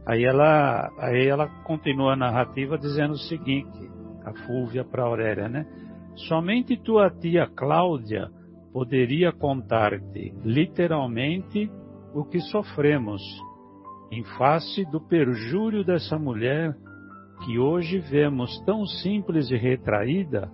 Aí 0.06 0.24
ela, 0.24 0.90
aí 1.00 1.28
ela 1.28 1.48
continua 1.64 2.14
a 2.14 2.18
narrativa 2.18 2.78
dizendo 2.78 3.14
o 3.14 3.18
seguinte, 3.18 3.90
a 4.26 4.34
Fúvia 4.46 4.84
para 4.84 5.04
Aurélia, 5.04 5.48
né? 5.48 5.66
Somente 6.28 6.76
tua 6.78 7.10
tia 7.10 7.48
Cláudia 7.48 8.30
poderia 8.72 9.32
contar-te 9.32 10.34
literalmente 10.44 11.70
o 12.14 12.24
que 12.24 12.40
sofremos 12.40 13.22
em 14.12 14.24
face 14.38 14.84
do 14.92 15.00
perjúrio 15.00 15.84
dessa 15.84 16.18
mulher 16.18 16.76
que 17.46 17.58
hoje 17.58 18.00
vemos 18.00 18.60
tão 18.66 18.86
simples 18.86 19.50
e 19.50 19.56
retraída, 19.56 20.52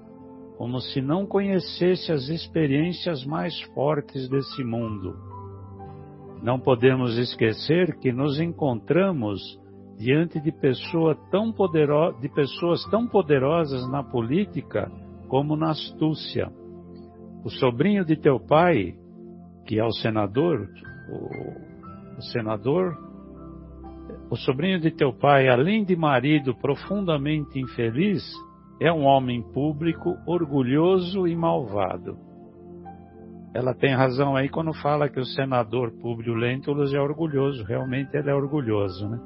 como 0.58 0.80
se 0.80 1.02
não 1.02 1.26
conhecesse 1.26 2.12
as 2.12 2.30
experiências 2.30 3.26
mais 3.26 3.60
fortes 3.74 4.30
desse 4.30 4.64
mundo. 4.64 5.16
Não 6.42 6.60
podemos 6.60 7.18
esquecer 7.18 7.98
que 8.00 8.12
nos 8.12 8.40
encontramos 8.40 9.42
diante 9.98 10.40
de, 10.40 10.52
pessoa 10.52 11.16
tão 11.32 11.54
de 12.22 12.30
pessoas 12.30 12.86
tão 12.92 13.08
poderosas 13.08 13.90
na 13.90 14.04
política 14.04 14.92
como 15.28 15.56
na 15.56 15.72
astúcia. 15.72 16.52
O 17.48 17.50
sobrinho 17.50 18.04
de 18.04 18.18
teu 18.18 18.42
pai, 18.42 18.94
que 19.66 19.80
é 19.80 19.86
o 19.86 19.92
senador, 19.94 20.68
o, 21.10 22.18
o 22.18 22.22
senador, 22.22 22.94
o 24.30 24.36
sobrinho 24.36 24.82
de 24.82 24.92
teu 24.92 25.14
pai, 25.14 25.48
além 25.48 25.86
de 25.86 25.96
marido 25.96 26.54
profundamente 26.54 27.58
infeliz, 27.58 28.22
é 28.82 28.92
um 28.92 29.06
homem 29.06 29.42
público 29.54 30.18
orgulhoso 30.28 31.26
e 31.26 31.38
malvado. 31.38 32.18
Ela 33.54 33.74
tem 33.74 33.96
razão 33.96 34.36
aí 34.36 34.50
quando 34.50 34.74
fala 34.74 35.08
que 35.08 35.22
o 35.22 35.26
senador 35.26 35.94
Públio 36.02 36.34
Lentulus 36.34 36.94
é 36.94 37.00
orgulhoso, 37.00 37.64
realmente 37.64 38.14
ele 38.14 38.30
é 38.30 38.36
orgulhoso, 38.36 39.08
né? 39.08 39.22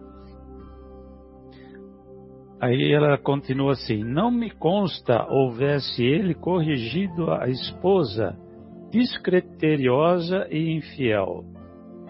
Aí 2.62 2.94
ela 2.94 3.18
continua 3.18 3.72
assim: 3.72 4.04
Não 4.04 4.30
me 4.30 4.52
consta 4.52 5.26
houvesse 5.28 6.04
ele 6.04 6.36
corrigido 6.36 7.32
a 7.32 7.50
esposa 7.50 8.38
discriteriosa 8.92 10.48
e 10.52 10.78
infiel. 10.78 11.44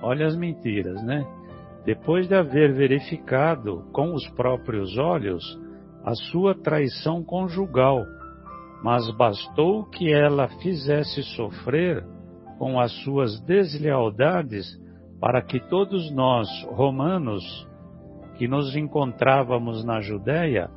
Olha 0.04 0.26
as 0.26 0.36
mentiras, 0.36 1.02
né? 1.04 1.26
Depois 1.86 2.28
de 2.28 2.36
haver 2.36 2.74
verificado 2.74 3.86
com 3.94 4.14
os 4.14 4.28
próprios 4.32 4.98
olhos 4.98 5.42
a 6.04 6.14
sua 6.16 6.54
traição 6.54 7.24
conjugal, 7.24 8.04
mas 8.84 9.10
bastou 9.16 9.86
que 9.86 10.12
ela 10.12 10.50
fizesse 10.62 11.24
sofrer 11.36 12.04
com 12.58 12.78
as 12.78 12.92
suas 13.04 13.40
deslealdades 13.42 14.66
para 15.20 15.42
que 15.42 15.60
todos 15.70 16.12
nós, 16.12 16.48
romanos, 16.72 17.44
que 18.36 18.48
nos 18.48 18.76
encontrávamos 18.76 19.84
na 19.84 20.02
Judéia, 20.02 20.70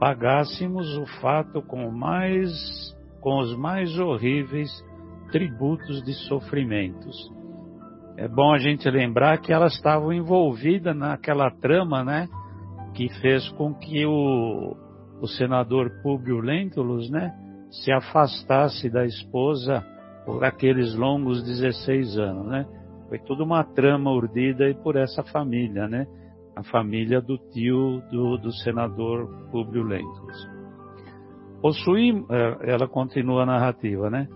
pagássemos 0.00 0.96
o 0.96 1.06
fato 1.20 1.62
com, 1.62 1.90
mais, 1.90 2.50
com 3.20 3.38
os 3.38 3.56
mais 3.56 3.98
horríveis 3.98 4.70
tributos 5.30 6.02
de 6.02 6.12
sofrimentos. 6.28 7.30
É 8.16 8.28
bom 8.28 8.52
a 8.52 8.58
gente 8.58 8.88
lembrar 8.90 9.38
que 9.38 9.52
elas 9.52 9.74
estavam 9.74 10.12
envolvidas 10.12 10.94
naquela 10.94 11.50
trama, 11.50 12.04
né? 12.04 12.28
Que 12.94 13.08
fez 13.20 13.48
com 13.50 13.72
que 13.72 14.04
o, 14.04 14.76
o 15.20 15.26
senador 15.26 15.90
Públio 16.02 16.40
Lentulus, 16.40 17.10
né? 17.10 17.32
Se 17.70 17.90
afastasse 17.90 18.90
da 18.90 19.06
esposa 19.06 19.82
por 20.26 20.44
aqueles 20.44 20.94
longos 20.94 21.42
16 21.42 22.18
anos, 22.18 22.46
né? 22.48 22.66
Foi 23.08 23.18
toda 23.18 23.42
uma 23.42 23.64
trama 23.64 24.10
urdida 24.10 24.68
e 24.68 24.74
por 24.74 24.96
essa 24.96 25.22
família, 25.22 25.88
né? 25.88 26.06
A 26.54 26.62
família 26.62 27.20
do 27.20 27.38
tio 27.50 28.02
do, 28.10 28.36
do 28.36 28.52
senador 28.52 29.26
Públio 29.50 29.82
Lentulus. 29.82 30.48
Possuí, 31.60 32.10
é, 32.30 32.72
ela 32.72 32.88
continua 32.88 33.42
a 33.42 33.46
narrativa, 33.46 34.10
né? 34.10 34.28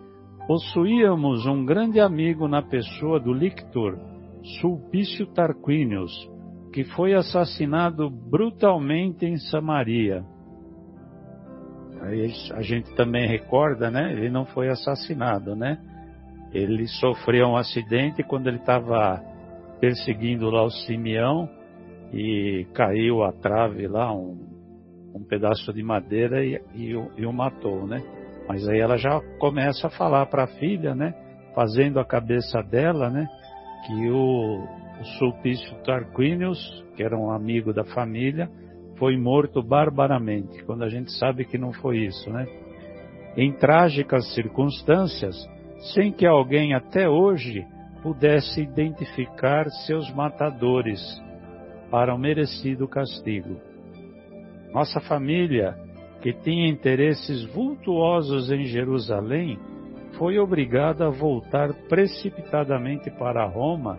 Possuíamos 0.47 1.45
um 1.47 1.65
grande 1.65 1.99
amigo 1.99 2.47
na 2.47 2.63
pessoa 2.63 3.19
do 3.19 3.33
lictor, 3.33 3.99
Sulpício 4.61 5.27
Tarquinius, 5.27 6.13
que 6.73 6.85
foi 6.85 7.15
assassinado 7.15 8.09
brutalmente 8.09 9.27
em 9.27 9.37
Samaria. 9.37 10.25
Aí 12.01 12.31
a 12.53 12.63
gente 12.63 12.95
também 12.95 13.27
recorda, 13.27 13.91
né? 13.91 14.13
Ele 14.13 14.31
não 14.31 14.47
foi 14.47 14.69
assassinado, 14.69 15.57
né? 15.57 15.79
Ele 16.53 16.87
sofreu 16.87 17.49
um 17.49 17.57
acidente 17.57 18.23
quando 18.23 18.47
ele 18.47 18.59
estava 18.59 19.21
perseguindo 19.81 20.49
lá 20.49 20.63
o 20.63 20.71
Simeão 20.71 21.49
e 22.13 22.67
caiu 22.73 23.23
a 23.23 23.33
trave 23.33 23.87
lá, 23.87 24.13
um, 24.13 24.39
um 25.15 25.25
pedaço 25.25 25.73
de 25.73 25.83
madeira 25.83 26.45
e, 26.45 26.61
e, 26.75 26.91
e 27.17 27.27
o 27.27 27.33
matou, 27.33 27.87
né? 27.87 28.03
Mas 28.49 28.69
aí 28.69 28.79
ela 28.79 28.97
já 28.97 29.21
começa 29.39 29.89
a 29.89 29.91
falar 29.91 30.27
para 30.27 30.45
a 30.45 30.47
filha, 30.47 30.95
né? 30.95 31.15
Fazendo 31.55 31.99
a 31.99 32.05
cabeça 32.05 32.63
dela, 32.63 33.11
né? 33.11 33.27
Que 33.87 34.11
o, 34.11 34.65
o 35.01 35.05
Sulpício 35.19 35.75
Tarquinius, 35.83 36.85
que 36.95 37.03
era 37.03 37.17
um 37.17 37.31
amigo 37.31 37.73
da 37.73 37.85
família, 37.85 38.49
foi 38.99 39.17
morto 39.17 39.63
barbaramente, 39.63 40.65
quando 40.65 40.83
a 40.83 40.89
gente 40.89 41.13
sabe 41.13 41.45
que 41.45 41.59
não 41.59 41.73
foi 41.73 41.99
isso, 41.99 42.31
né? 42.31 42.47
Em 43.37 43.53
trágicas 43.53 44.33
circunstâncias, 44.35 45.37
sem 45.95 46.11
que 46.11 46.27
alguém 46.27 46.73
até 46.75 47.09
hoje 47.09 47.67
pudesse 48.03 48.63
identificar 48.63 49.69
seus 49.87 50.11
matadores, 50.15 51.01
para 51.91 52.15
o 52.15 52.19
merecido 52.19 52.89
castigo. 52.89 53.57
Nossa 54.73 55.01
família, 55.01 55.77
que 56.21 56.33
tinha 56.33 56.69
interesses 56.69 57.45
vultuosos 57.55 58.51
em 58.51 58.65
Jerusalém, 58.65 59.59
foi 60.19 60.39
obrigada 60.39 61.07
a 61.07 61.11
voltar 61.11 61.73
precipitadamente 61.89 63.11
para 63.11 63.47
Roma 63.47 63.99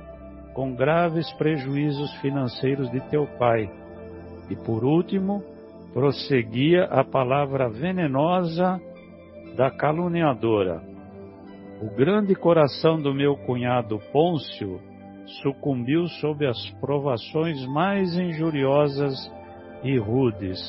com 0.54 0.74
graves 0.74 1.32
prejuízos 1.34 2.12
financeiros 2.16 2.90
de 2.90 3.00
teu 3.10 3.28
pai. 3.38 3.70
E 4.50 4.56
por 4.56 4.84
último, 4.84 5.44
prosseguia 5.94 6.86
a 6.86 7.04
palavra 7.04 7.70
venenosa 7.70 8.82
da 9.56 9.70
caluniadora. 9.70 10.82
O 11.82 11.96
grande 11.96 12.34
coração 12.34 13.00
do 13.00 13.14
meu 13.14 13.38
cunhado 13.38 14.00
Pôncio 14.12 14.80
sucumbiu 15.42 16.08
sob 16.22 16.46
as 16.46 16.58
provações 16.80 17.66
mais 17.68 18.18
injuriosas 18.18 19.14
e 19.84 19.98
rudes, 19.98 20.60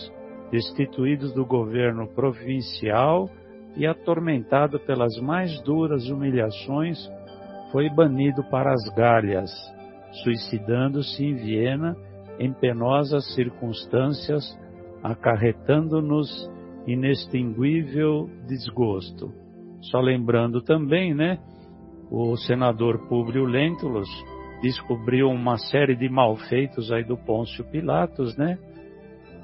destituído 0.50 1.32
do 1.32 1.46
governo 1.46 2.08
provincial 2.08 3.28
e 3.76 3.86
atormentado 3.86 4.80
pelas 4.80 5.16
mais 5.20 5.60
duras 5.62 6.08
humilhações, 6.08 6.98
foi 7.70 7.88
banido 7.88 8.42
para 8.50 8.72
as 8.72 8.88
Galhas, 8.94 9.50
suicidando-se 10.24 11.24
em 11.24 11.34
Viena 11.34 11.96
em 12.38 12.52
penosas 12.52 13.34
circunstâncias, 13.34 14.44
acarretando-nos 15.02 16.28
inextinguível 16.86 18.28
desgosto. 18.46 19.32
Só 19.82 20.00
lembrando 20.00 20.62
também, 20.62 21.14
né, 21.14 21.38
o 22.10 22.36
senador 22.36 23.06
Públio 23.08 23.44
Lentulus 23.44 24.08
descobriu 24.60 25.28
uma 25.28 25.56
série 25.56 25.94
de 25.94 26.08
malfeitos 26.08 26.90
aí 26.90 27.04
do 27.04 27.16
Pôncio 27.16 27.64
Pilatos, 27.64 28.36
né? 28.36 28.58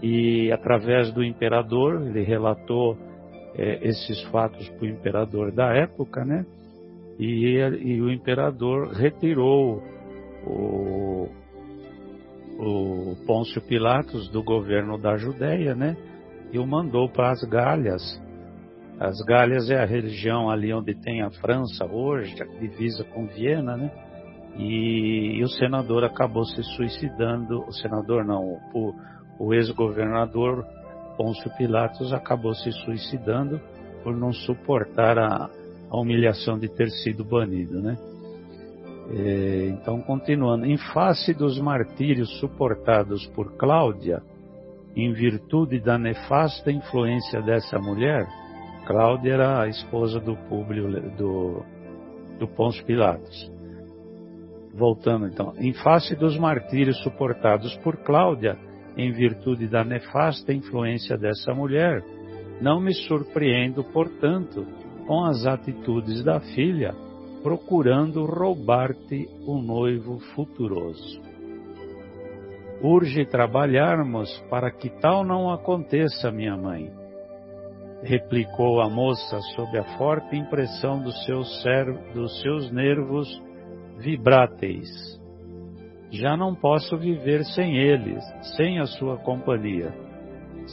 E 0.02 0.50
através 0.52 1.12
do 1.12 1.22
imperador, 1.22 2.02
ele 2.06 2.22
relatou 2.22 2.96
é, 3.54 3.86
esses 3.86 4.20
fatos 4.24 4.68
para 4.70 4.84
o 4.84 4.88
imperador 4.88 5.52
da 5.52 5.72
época, 5.74 6.24
né? 6.24 6.44
E, 7.18 7.56
e 7.56 8.00
o 8.02 8.10
imperador 8.10 8.88
retirou 8.92 9.80
o, 10.44 11.28
o 12.58 13.16
Pôncio 13.24 13.62
Pilatos 13.62 14.28
do 14.30 14.42
governo 14.42 14.98
da 14.98 15.16
Judéia, 15.16 15.74
né? 15.74 15.96
E 16.52 16.58
o 16.58 16.66
mandou 16.66 17.08
para 17.08 17.30
as 17.30 17.42
Galhas. 17.44 18.20
As 18.98 19.20
Galhas 19.22 19.70
é 19.70 19.80
a 19.80 19.84
região 19.84 20.50
ali 20.50 20.72
onde 20.72 20.94
tem 20.94 21.22
a 21.22 21.30
França 21.30 21.84
hoje, 21.84 22.34
a 22.42 22.46
divisa 22.60 23.04
com 23.04 23.26
Viena, 23.26 23.76
né? 23.76 23.90
E, 24.56 25.38
e 25.38 25.42
o 25.42 25.48
senador 25.48 26.04
acabou 26.04 26.44
se 26.44 26.62
suicidando, 26.62 27.64
o 27.66 27.72
senador 27.72 28.24
não, 28.24 28.60
o, 28.72 28.94
o 29.38 29.54
ex-governador 29.54 30.64
Pôncio 31.16 31.50
Pilatos 31.56 32.12
acabou 32.12 32.54
se 32.54 32.70
suicidando 32.84 33.60
por 34.02 34.16
não 34.16 34.32
suportar 34.32 35.18
a, 35.18 35.50
a 35.90 36.00
humilhação 36.00 36.58
de 36.58 36.68
ter 36.68 36.90
sido 36.90 37.24
banido, 37.24 37.80
né? 37.80 37.96
É, 39.10 39.68
então, 39.68 40.00
continuando, 40.00 40.64
em 40.64 40.76
face 40.76 41.34
dos 41.34 41.58
martírios 41.60 42.38
suportados 42.38 43.26
por 43.28 43.56
Cláudia, 43.56 44.22
em 44.96 45.12
virtude 45.12 45.78
da 45.80 45.98
nefasta 45.98 46.70
influência 46.70 47.42
dessa 47.42 47.78
mulher, 47.78 48.26
Cláudia 48.86 49.34
era 49.34 49.62
a 49.62 49.68
esposa 49.68 50.20
do 50.20 50.34
do, 51.16 51.62
do 52.38 52.48
Pôncio 52.48 52.84
Pilatos. 52.84 53.53
Voltando 54.76 55.26
então, 55.28 55.54
em 55.56 55.72
face 55.72 56.16
dos 56.16 56.36
martírios 56.36 57.00
suportados 57.02 57.76
por 57.76 57.96
Cláudia, 57.98 58.58
em 58.96 59.12
virtude 59.12 59.68
da 59.68 59.84
nefasta 59.84 60.52
influência 60.52 61.16
dessa 61.16 61.54
mulher, 61.54 62.02
não 62.60 62.80
me 62.80 62.92
surpreendo, 62.92 63.84
portanto, 63.84 64.66
com 65.06 65.24
as 65.24 65.46
atitudes 65.46 66.24
da 66.24 66.40
filha, 66.40 66.92
procurando 67.42 68.24
roubar-te 68.24 69.28
o 69.46 69.58
noivo 69.58 70.18
futuroso. 70.34 71.20
Urge 72.82 73.24
trabalharmos 73.26 74.30
para 74.50 74.72
que 74.72 74.90
tal 75.00 75.24
não 75.24 75.52
aconteça, 75.52 76.32
minha 76.32 76.56
mãe, 76.56 76.90
replicou 78.02 78.80
a 78.80 78.90
moça 78.90 79.38
sob 79.54 79.78
a 79.78 79.84
forte 79.96 80.36
impressão 80.36 81.00
dos 81.00 81.24
seus 82.42 82.70
nervos 82.72 83.28
vibráteis. 83.98 84.88
Já 86.10 86.36
não 86.36 86.54
posso 86.54 86.96
viver 86.96 87.44
sem 87.44 87.76
eles, 87.76 88.22
sem 88.56 88.78
a 88.78 88.86
sua 88.86 89.16
companhia. 89.18 89.92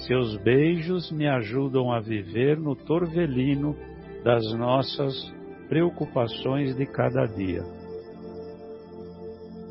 Seus 0.07 0.37
beijos 0.37 1.11
me 1.11 1.27
ajudam 1.27 1.91
a 1.91 1.99
viver 1.99 2.57
no 2.57 2.75
torvelino 2.75 3.75
das 4.23 4.53
nossas 4.53 5.13
preocupações 5.67 6.75
de 6.75 6.85
cada 6.85 7.25
dia. 7.25 7.63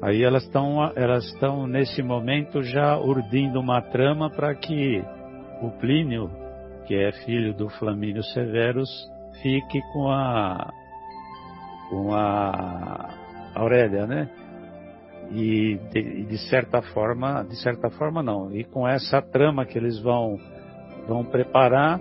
Aí 0.02 0.22
elas 0.22 0.44
estão 0.44 0.82
elas 0.96 1.26
estão 1.26 1.66
nesse 1.66 2.02
momento 2.02 2.62
já 2.62 2.98
urdindo 2.98 3.60
uma 3.60 3.82
trama 3.82 4.30
para 4.30 4.54
que 4.54 5.02
o 5.62 5.70
Plínio, 5.78 6.30
que 6.86 6.94
é 6.94 7.12
filho 7.24 7.54
do 7.54 7.68
Flamínio 7.68 8.22
Severus, 8.24 8.90
fique 9.42 9.80
com 9.92 10.10
a 10.10 10.72
com 11.90 12.14
a 12.14 13.19
Aurélia, 13.54 14.06
né? 14.06 14.28
E 15.30 15.78
de, 15.92 16.24
de, 16.24 16.38
certa 16.48 16.82
forma, 16.82 17.44
de 17.44 17.56
certa 17.62 17.88
forma 17.90 18.22
não. 18.22 18.52
E 18.52 18.64
com 18.64 18.86
essa 18.86 19.22
trama 19.22 19.64
que 19.64 19.78
eles 19.78 20.00
vão 20.00 20.38
vão 21.06 21.24
preparar, 21.24 22.00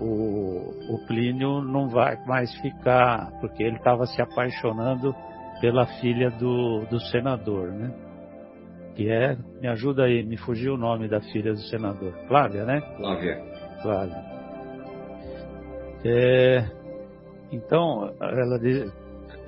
o, 0.00 0.94
o 0.94 1.06
Plínio 1.06 1.60
não 1.60 1.88
vai 1.88 2.16
mais 2.26 2.52
ficar, 2.60 3.30
porque 3.40 3.62
ele 3.62 3.76
estava 3.76 4.06
se 4.06 4.20
apaixonando 4.20 5.14
pela 5.60 5.86
filha 6.00 6.30
do, 6.30 6.86
do 6.86 6.98
senador, 7.00 7.70
né? 7.72 7.92
Que 8.94 9.10
é, 9.10 9.36
me 9.60 9.68
ajuda 9.68 10.04
aí, 10.04 10.22
me 10.24 10.36
fugiu 10.36 10.74
o 10.74 10.78
nome 10.78 11.06
da 11.08 11.20
filha 11.20 11.52
do 11.52 11.60
senador. 11.60 12.12
Flávia, 12.26 12.64
né? 12.64 12.80
Flávia. 12.96 13.42
Flávia. 13.82 14.24
É, 16.04 16.64
então, 17.52 18.14
ela 18.20 18.58
diz, 18.58 18.92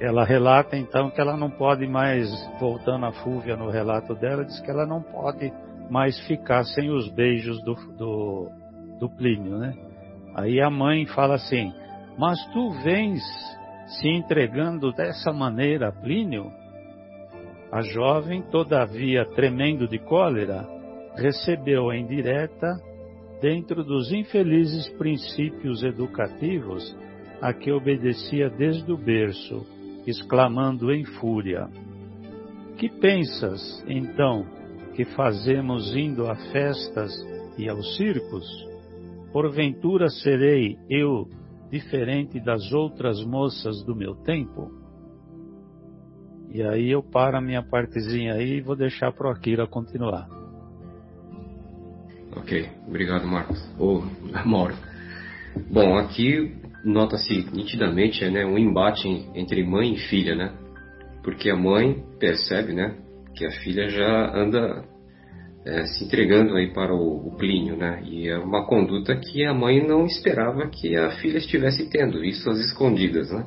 ela 0.01 0.25
relata 0.25 0.77
então 0.77 1.11
que 1.11 1.21
ela 1.21 1.37
não 1.37 1.51
pode 1.51 1.87
mais, 1.87 2.29
voltando 2.59 3.07
a 3.07 3.13
Fúvia 3.13 3.57
no 3.57 3.71
relato 3.71 4.15
dela, 4.15 4.45
diz 4.45 4.61
que 4.61 4.71
ela 4.71 4.87
não 4.87 5.03
pode 5.03 5.53
mais 5.91 6.19
ficar 6.27 6.65
sem 6.65 6.91
os 6.91 7.09
beijos 7.13 7.63
do, 7.63 7.75
do, 7.97 8.51
do 8.99 9.11
Plínio, 9.11 9.59
né? 9.59 9.75
Aí 10.35 10.61
a 10.61 10.71
mãe 10.71 11.07
fala 11.07 11.35
assim, 11.35 11.73
mas 12.19 12.39
tu 12.53 12.71
vens 12.83 13.23
se 13.87 14.09
entregando 14.09 14.93
dessa 14.93 15.33
maneira 15.33 15.89
a 15.89 15.93
Plínio? 15.93 16.51
A 17.71 17.83
jovem, 17.83 18.43
todavia 18.43 19.25
tremendo 19.35 19.87
de 19.87 19.99
cólera, 19.99 20.67
recebeu 21.17 21.93
em 21.93 22.07
direta, 22.07 22.75
dentro 23.41 23.83
dos 23.83 24.13
infelizes 24.13 24.89
princípios 24.91 25.83
educativos 25.83 26.97
a 27.41 27.53
que 27.53 27.73
obedecia 27.73 28.49
desde 28.49 28.91
o 28.93 28.97
berço, 28.97 29.67
exclamando 30.07 30.93
em 30.93 31.05
fúria: 31.05 31.69
Que 32.77 32.89
pensas, 32.89 33.85
então, 33.87 34.47
que 34.95 35.05
fazemos 35.05 35.95
indo 35.97 36.27
a 36.27 36.35
festas 36.35 37.13
e 37.59 37.69
aos 37.69 37.97
circos? 37.97 38.45
Porventura 39.33 40.09
serei 40.09 40.77
eu 40.91 41.27
diferente 41.71 42.39
das 42.39 42.73
outras 42.73 43.25
moças 43.25 43.83
do 43.85 43.97
meu 43.97 44.15
tempo? 44.15 44.71
E 46.51 46.63
aí 46.63 46.91
eu 46.91 47.03
paro 47.03 47.39
a 47.39 47.41
minha 47.41 47.63
partezinha 47.63 48.35
aí 48.35 48.59
e 48.59 48.61
vou 48.61 48.77
deixar 48.77 49.11
para 49.13 49.29
o 49.29 49.31
Akira 49.31 49.67
continuar. 49.67 50.29
Ok, 52.37 52.69
obrigado 52.87 53.27
Marcos. 53.27 53.59
Ou 53.79 54.05
Mauro. 54.45 54.75
Bom, 55.71 55.97
aqui 55.97 56.55
nota-se 56.85 57.47
nitidamente 57.53 58.25
né, 58.29 58.45
um 58.45 58.59
embate 58.59 59.09
entre 59.35 59.65
mãe 59.65 59.95
e 59.95 59.99
filha, 59.99 60.35
né? 60.35 60.53
Porque 61.23 61.51
a 61.51 61.57
mãe 61.57 62.03
percebe, 62.19 62.73
né, 62.73 62.97
que 63.35 63.47
a 63.47 63.51
filha 63.51 63.89
já 63.89 64.37
anda 64.37 64.85
é, 65.65 65.87
se 65.87 66.05
entregando 66.05 66.57
aí 66.57 66.73
para 66.73 66.93
o, 66.93 67.29
o, 67.29 67.37
Plínio, 67.37 67.77
né? 67.77 68.03
E 68.05 68.29
é 68.29 68.39
uma 68.39 68.67
conduta 68.67 69.15
que 69.17 69.45
a 69.45 69.55
mãe 69.55 69.87
não 69.87 70.05
esperava 70.07 70.69
que 70.69 70.97
a 70.97 71.13
filha 71.13 71.39
estivesse 71.39 71.89
tendo, 71.89 72.25
isso 72.25 72.51
às 72.51 72.59
escondidas, 72.59 73.31
né? 73.31 73.47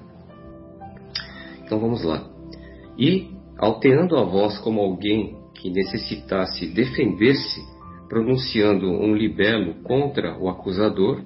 Então 1.64 1.80
vamos 1.80 2.04
lá. 2.04 2.26
E, 2.98 3.32
alterando 3.58 4.16
a 4.18 4.24
voz 4.24 4.58
como 4.60 4.80
alguém 4.80 5.36
que 5.56 5.70
necessitasse 5.70 6.68
defender-se, 6.68 7.62
pronunciando 8.08 8.90
um 8.90 9.14
libelo 9.16 9.76
contra 9.84 10.38
o 10.38 10.48
acusador, 10.48 11.22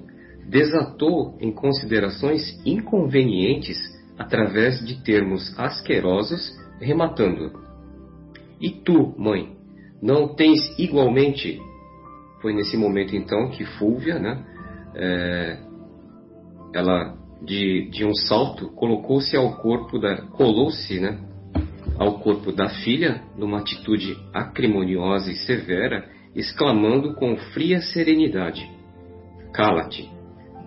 desatou 0.50 1.38
em 1.40 1.52
considerações 1.52 2.42
inconvenientes 2.66 3.78
através 4.18 4.84
de 4.84 5.02
termos 5.02 5.56
asquerosos, 5.58 6.52
rematando: 6.80 7.52
E 8.60 8.70
tu, 8.70 9.14
mãe, 9.16 9.56
não 10.02 10.34
tens 10.34 10.60
igualmente? 10.78 11.58
Foi 12.42 12.52
nesse 12.52 12.76
momento 12.76 13.14
então 13.14 13.50
que 13.50 13.64
Fúvia, 13.64 14.18
né, 14.18 14.44
é, 14.94 15.58
ela 16.74 17.16
de, 17.42 17.88
de 17.90 18.04
um 18.04 18.14
salto 18.14 18.70
colocou-se 18.72 19.36
ao 19.36 19.56
corpo 19.56 19.98
da 19.98 20.22
colou-se, 20.22 20.98
né, 20.98 21.18
ao 21.98 22.18
corpo 22.18 22.50
da 22.50 22.68
filha 22.68 23.22
numa 23.36 23.58
atitude 23.60 24.16
acrimoniosa 24.34 25.30
e 25.30 25.36
severa, 25.36 26.08
exclamando 26.34 27.14
com 27.14 27.36
fria 27.52 27.80
serenidade: 27.80 28.68
Cala-te, 29.52 30.10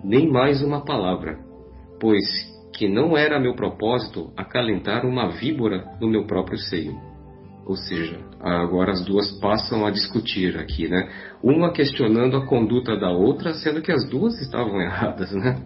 nem 0.04 0.30
mais 0.30 0.62
uma 0.62 0.84
palavra, 0.84 1.38
pois 1.98 2.22
que 2.76 2.86
não 2.88 3.16
era 3.16 3.40
meu 3.40 3.54
propósito 3.54 4.32
acalentar 4.36 5.06
uma 5.06 5.30
víbora 5.30 5.84
no 6.00 6.08
meu 6.08 6.26
próprio 6.26 6.58
seio. 6.58 6.94
Ou 7.66 7.76
seja, 7.76 8.18
agora 8.40 8.92
as 8.92 9.02
duas 9.04 9.32
passam 9.40 9.86
a 9.86 9.90
discutir 9.90 10.58
aqui, 10.58 10.86
né? 10.86 11.08
Uma 11.42 11.72
questionando 11.72 12.36
a 12.36 12.46
conduta 12.46 12.94
da 12.94 13.10
outra, 13.10 13.54
sendo 13.54 13.80
que 13.80 13.90
as 13.90 14.06
duas 14.10 14.38
estavam 14.42 14.78
erradas, 14.82 15.32
né? 15.32 15.62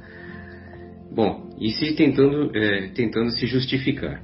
Bom, 1.11 1.51
e 1.59 1.71
se 1.71 1.97
tentando, 1.97 2.57
é, 2.57 2.89
tentando 2.95 3.33
se 3.33 3.47
justificar. 3.47 4.23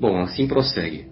Bom, 0.00 0.18
assim 0.18 0.46
prossegue. 0.46 1.06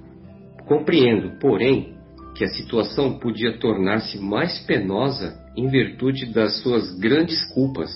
Compreendo, 0.66 1.38
porém, 1.40 1.93
que 2.34 2.44
a 2.44 2.48
situação 2.48 3.18
podia 3.18 3.58
tornar-se 3.58 4.18
mais 4.18 4.58
penosa 4.66 5.40
em 5.56 5.68
virtude 5.68 6.26
das 6.26 6.60
suas 6.62 6.98
grandes 6.98 7.44
culpas. 7.54 7.90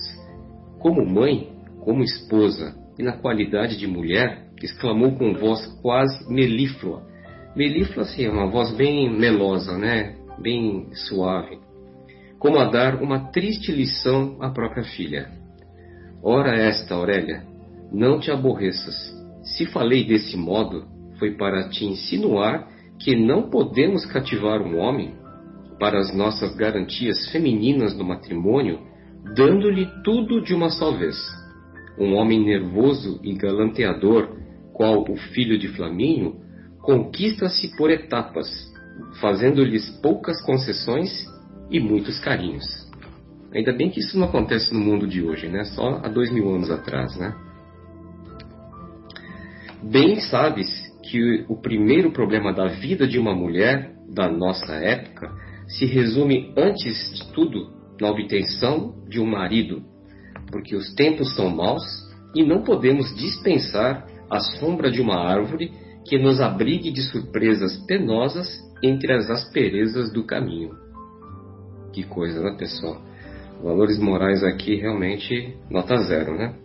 Como 0.79 1.05
mãe, 1.05 1.51
como 1.81 2.03
esposa 2.03 2.75
e 2.97 3.03
na 3.03 3.13
qualidade 3.13 3.77
de 3.77 3.85
mulher, 3.85 4.45
exclamou 4.61 5.11
com 5.17 5.33
voz 5.33 5.65
quase 5.81 6.31
melíflua. 6.31 7.03
Melíflua, 7.55 8.03
assim, 8.03 8.25
é 8.25 8.29
uma 8.29 8.49
voz 8.49 8.71
bem 8.75 9.09
melosa, 9.09 9.77
né? 9.77 10.15
Bem 10.39 10.87
suave. 10.93 11.59
Como 12.37 12.57
a 12.57 12.69
dar 12.69 13.01
uma 13.01 13.31
triste 13.31 13.71
lição 13.71 14.37
à 14.39 14.49
própria 14.49 14.83
filha. 14.83 15.29
Ora 16.23 16.55
esta, 16.55 16.95
Aurélia, 16.95 17.43
não 17.91 18.19
te 18.19 18.31
aborreças. 18.31 18.95
Se 19.43 19.65
falei 19.65 20.05
desse 20.05 20.37
modo, 20.37 20.85
foi 21.17 21.31
para 21.35 21.67
te 21.69 21.85
insinuar 21.85 22.69
que 22.99 23.15
não 23.15 23.49
podemos 23.49 24.05
cativar 24.05 24.61
um 24.61 24.77
homem 24.77 25.15
para 25.79 25.99
as 25.99 26.13
nossas 26.13 26.55
garantias 26.55 27.29
femininas 27.31 27.93
do 27.95 28.03
matrimônio, 28.03 28.79
dando-lhe 29.35 29.87
tudo 30.03 30.41
de 30.41 30.53
uma 30.53 30.69
só 30.69 30.91
vez. 30.91 31.15
Um 31.97 32.15
homem 32.15 32.43
nervoso 32.43 33.19
e 33.23 33.33
galanteador 33.33 34.37
qual 34.79 35.03
o 35.03 35.17
filho 35.17 35.59
de 35.59 35.67
Flamínio, 35.67 36.37
conquista-se 36.81 37.75
por 37.75 37.91
etapas, 37.91 38.47
fazendo-lhes 39.19 39.89
poucas 40.01 40.41
concessões 40.41 41.09
e 41.69 41.81
muitos 41.81 42.17
carinhos. 42.19 42.63
Ainda 43.53 43.73
bem 43.73 43.89
que 43.89 43.99
isso 43.99 44.17
não 44.17 44.27
acontece 44.27 44.73
no 44.73 44.79
mundo 44.79 45.05
de 45.05 45.21
hoje, 45.21 45.49
né? 45.49 45.65
Só 45.65 45.99
há 46.01 46.07
dois 46.07 46.31
mil 46.31 46.49
anos 46.49 46.71
atrás, 46.71 47.17
né? 47.17 47.35
Bem 49.83 50.21
sabes 50.21 50.88
que 51.09 51.43
o 51.49 51.55
primeiro 51.55 52.11
problema 52.11 52.53
da 52.53 52.67
vida 52.67 53.07
de 53.07 53.17
uma 53.17 53.33
mulher 53.33 53.95
da 54.13 54.29
nossa 54.29 54.73
época 54.75 55.31
se 55.67 55.85
resume, 55.85 56.53
antes 56.55 57.13
de 57.13 57.31
tudo, 57.33 57.71
na 57.99 58.09
obtenção 58.09 58.95
de 59.07 59.19
um 59.19 59.25
marido, 59.25 59.83
porque 60.51 60.75
os 60.75 60.93
tempos 60.93 61.35
são 61.35 61.49
maus 61.49 61.83
e 62.35 62.43
não 62.43 62.63
podemos 62.63 63.15
dispensar 63.15 64.05
a 64.29 64.39
sombra 64.39 64.91
de 64.91 65.01
uma 65.01 65.17
árvore 65.17 65.71
que 66.05 66.17
nos 66.17 66.39
abrigue 66.39 66.91
de 66.91 67.01
surpresas 67.01 67.77
penosas 67.85 68.47
entre 68.83 69.11
as 69.13 69.29
asperezas 69.29 70.11
do 70.11 70.23
caminho. 70.23 70.71
Que 71.91 72.03
coisa, 72.03 72.41
né, 72.41 72.55
pessoal? 72.57 73.01
Valores 73.63 73.99
morais 73.99 74.43
aqui 74.43 74.75
realmente 74.75 75.55
nota 75.69 75.97
zero, 76.03 76.37
né? 76.37 76.55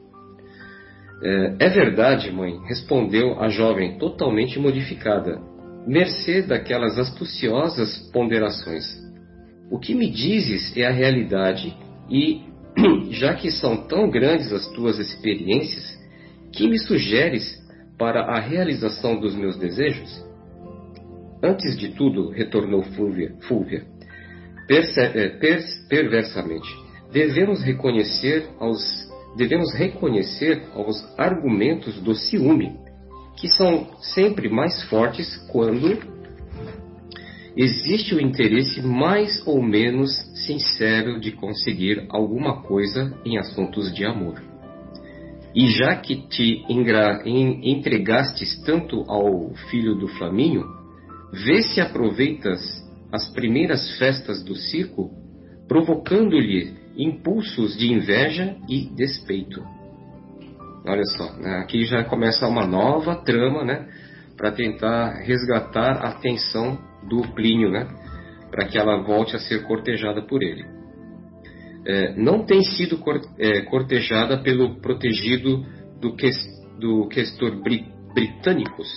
É, 1.23 1.57
é 1.59 1.69
verdade, 1.69 2.31
mãe, 2.31 2.59
respondeu 2.67 3.41
a 3.41 3.49
jovem 3.49 3.99
totalmente 3.99 4.59
modificada, 4.59 5.41
mercê 5.87 6.43
daquelas 6.43 6.99
astuciosas 6.99 7.99
ponderações. 8.13 8.85
O 9.71 9.79
que 9.79 9.95
me 9.95 10.11
dizes 10.11 10.77
é 10.77 10.87
a 10.87 10.91
realidade 10.91 11.75
e, 12.11 12.43
já 13.11 13.35
que 13.35 13.51
são 13.51 13.87
tão 13.87 14.11
grandes 14.11 14.53
as 14.53 14.67
tuas 14.69 14.99
experiências, 14.99 15.99
que 16.53 16.69
me 16.69 16.79
sugeres 16.79 17.63
para 17.99 18.23
a 18.23 18.41
realização 18.41 19.19
dos 19.19 19.35
meus 19.35 19.57
desejos? 19.57 20.25
Antes 21.43 21.77
de 21.79 21.91
tudo, 21.91 22.31
retornou 22.31 22.83
Fúvia, 22.83 23.35
Fúvia 23.49 23.85
per, 24.67 25.61
perversamente, 25.89 26.69
devemos 27.13 27.63
reconhecer 27.63 28.49
aos 28.59 28.81
devemos 29.37 29.73
reconhecer 29.75 30.63
aos 30.75 30.97
argumentos 31.19 32.01
do 32.01 32.15
ciúme, 32.15 32.77
que 33.37 33.49
são 33.49 33.89
sempre 34.01 34.49
mais 34.49 34.83
fortes 34.85 35.37
quando 35.51 35.99
existe 37.57 38.15
o 38.15 38.21
interesse 38.21 38.83
mais 38.83 39.47
ou 39.47 39.63
menos 39.63 40.11
sincero 40.47 41.21
de 41.21 41.33
conseguir 41.33 42.07
alguma 42.09 42.63
coisa 42.63 43.17
em 43.25 43.39
assuntos 43.39 43.93
de 43.95 44.05
amor. 44.05 44.43
E 45.55 45.69
já 45.69 45.95
que 45.97 46.17
te 46.29 46.65
entregastes 46.69 48.61
tanto 48.65 49.05
ao 49.09 49.55
filho 49.71 49.95
do 49.95 50.09
Flaminho, 50.09 50.65
vê 51.33 51.63
se 51.63 51.81
aproveitas 51.81 52.61
as 53.13 53.33
primeiras 53.33 53.97
festas 53.99 54.43
do 54.43 54.57
circo, 54.57 55.11
provocando-lhe 55.69 56.84
impulsos 56.97 57.77
de 57.77 57.93
inveja 57.93 58.57
e 58.69 58.87
despeito. 58.95 59.63
Olha 60.87 61.05
só, 61.17 61.33
né? 61.37 61.59
aqui 61.59 61.85
já 61.85 62.05
começa 62.05 62.47
uma 62.47 62.67
nova 62.67 63.17
trama, 63.17 63.65
né, 63.65 63.89
para 64.37 64.53
tentar 64.53 65.15
resgatar 65.23 65.97
a 66.05 66.11
atenção 66.11 66.79
do 67.09 67.23
Plínio, 67.35 67.71
né, 67.71 67.89
para 68.51 68.67
que 68.67 68.77
ela 68.77 69.03
volte 69.03 69.35
a 69.35 69.39
ser 69.39 69.63
cortejada 69.63 70.23
por 70.23 70.43
ele. 70.43 70.65
É, 71.87 72.15
não 72.17 72.45
tem 72.45 72.63
sido 72.63 72.99
é, 73.39 73.61
cortejada 73.63 74.39
pelo 74.39 74.81
protegido 74.81 75.65
do, 76.01 76.15
que, 76.15 76.31
do 76.79 77.09
questor 77.09 77.63
bri, 77.63 77.87
britânicos. 78.15 78.89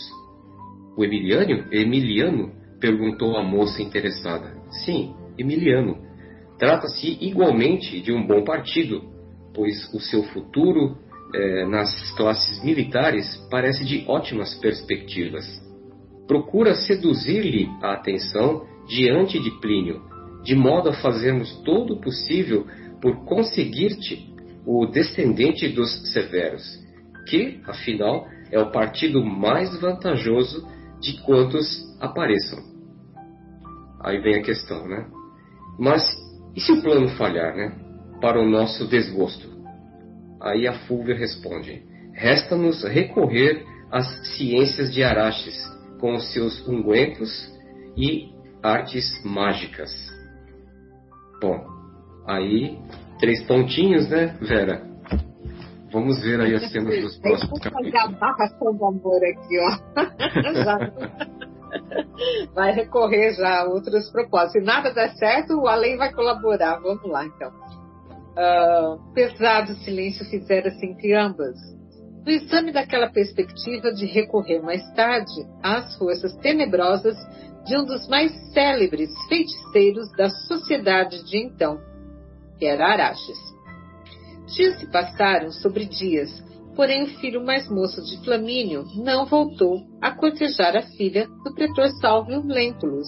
O 0.98 1.04
Emiliano, 1.04 1.66
Emiliano 1.72 2.52
perguntou 2.80 3.36
a 3.38 3.44
moça 3.44 3.82
interessada. 3.82 4.54
Sim, 4.86 5.14
Emiliano. 5.38 6.07
Trata-se 6.58 7.17
igualmente 7.22 8.02
de 8.02 8.12
um 8.12 8.26
bom 8.26 8.43
partido, 8.43 9.02
pois 9.54 9.93
o 9.93 10.00
seu 10.00 10.24
futuro 10.24 10.98
é, 11.34 11.65
nas 11.65 12.12
classes 12.12 12.63
militares 12.63 13.26
parece 13.52 13.86
de 13.86 14.06
ótimas 14.08 14.56
perspectivas. 14.56 15.46
Procura 16.28 16.76
seduzir-lhe 16.76 17.70
a 17.82 17.93
atenção 17.93 18.65
diante 18.88 19.39
de 19.39 19.52
Plínio, 19.60 20.02
de 20.43 20.56
modo 20.56 20.89
a 20.89 20.93
fazermos 20.93 21.52
todo 21.63 21.96
o 21.96 22.02
possível 22.02 22.65
por 23.02 23.26
conseguir-te 23.26 24.34
o 24.65 24.86
descendente 24.86 25.67
dos 25.70 26.12
severos, 26.12 26.63
que, 27.30 27.62
afinal, 27.67 28.28
é 28.52 28.60
o 28.60 28.72
partido 28.72 29.24
mais 29.24 29.80
vantajoso 29.80 30.67
de 31.00 31.22
quantos 31.22 31.65
apareçam. 32.00 32.60
Aí 34.02 34.20
vem 34.20 34.36
a 34.36 34.43
questão, 34.43 34.88
né? 34.88 35.08
Mas 35.80 36.04
e 36.56 36.62
se 36.62 36.72
o 36.72 36.82
plano 36.82 37.10
falhar, 37.10 37.56
né? 37.56 37.74
Para 38.22 38.40
o 38.40 38.50
nosso 38.50 38.88
desgosto? 38.88 39.48
Aí 40.42 40.68
a 40.68 40.74
Fúvia 40.88 41.16
responde: 41.16 41.84
Resta-nos 42.14 42.84
recorrer 42.84 43.64
às 43.92 44.06
ciências 44.36 44.94
de 44.94 45.04
Araxes, 45.04 45.56
com 46.00 46.16
os 46.16 46.32
seus 46.34 46.68
ungüentos 46.68 47.30
e 47.96 48.32
artes 48.62 49.24
mágicas. 49.24 49.92
Bom, 51.42 51.66
aí 52.28 52.78
três 53.20 53.44
pontinhos, 53.46 54.10
né, 54.10 54.38
Vera? 54.42 54.86
Vamos 55.92 56.22
ver 56.22 56.42
aí 56.42 56.54
as 56.54 56.70
cenas 56.72 57.02
dos 57.02 57.18
próximos 57.18 57.60
capítulos. 57.60 57.92
Fazer 57.92 57.98
a 57.98 58.20
barração 58.20 58.76
do 58.76 58.86
amor 58.86 59.22
aqui, 59.24 59.58
ó. 59.60 61.28
vai 62.54 62.72
recorrer 62.72 63.34
já 63.34 63.62
a 63.62 63.66
outros 63.66 64.10
propósitos. 64.12 64.54
Se 64.54 64.60
nada 64.62 64.94
der 64.94 65.16
certo, 65.16 65.56
o 65.60 65.68
além 65.68 65.98
vai 65.98 66.14
colaborar. 66.14 66.80
Vamos 66.80 67.10
lá, 67.10 67.26
então. 67.26 67.52
Uh, 68.38 69.14
pesado 69.14 69.74
silêncio 69.78 70.26
fizera-se 70.26 70.86
entre 70.86 71.14
ambas. 71.14 71.56
No 72.26 72.32
exame 72.32 72.72
daquela 72.72 73.10
perspectiva 73.10 73.92
de 73.92 74.06
recorrer 74.06 74.62
mais 74.62 74.84
tarde 74.94 75.48
às 75.64 75.98
forças 75.98 76.36
tenebrosas 76.38 77.16
de 77.66 77.78
um 77.78 77.86
dos 77.86 78.08
mais 78.08 78.32
célebres 78.54 79.10
feiticeiros 79.28 80.12
da 80.18 80.30
sociedade 80.30 81.24
de 81.24 81.38
então, 81.38 81.80
que 82.58 82.66
era 82.66 82.86
Araxes. 82.86 83.38
Dias 84.56 84.80
se 84.80 84.92
passaram 84.92 85.52
sobre 85.52 85.86
dias, 85.86 86.30
porém 86.78 87.04
o 87.04 87.20
filho 87.20 87.44
mais 87.44 87.68
moço 87.68 88.02
de 88.04 88.24
Flamínio 88.24 88.86
não 88.96 89.26
voltou 89.26 89.82
a 90.00 90.12
cortejar 90.12 90.78
a 90.78 90.84
filha 90.84 91.28
do 91.44 91.54
pretor 91.54 91.90
Salvio 92.00 92.46
Lentulus, 92.46 93.08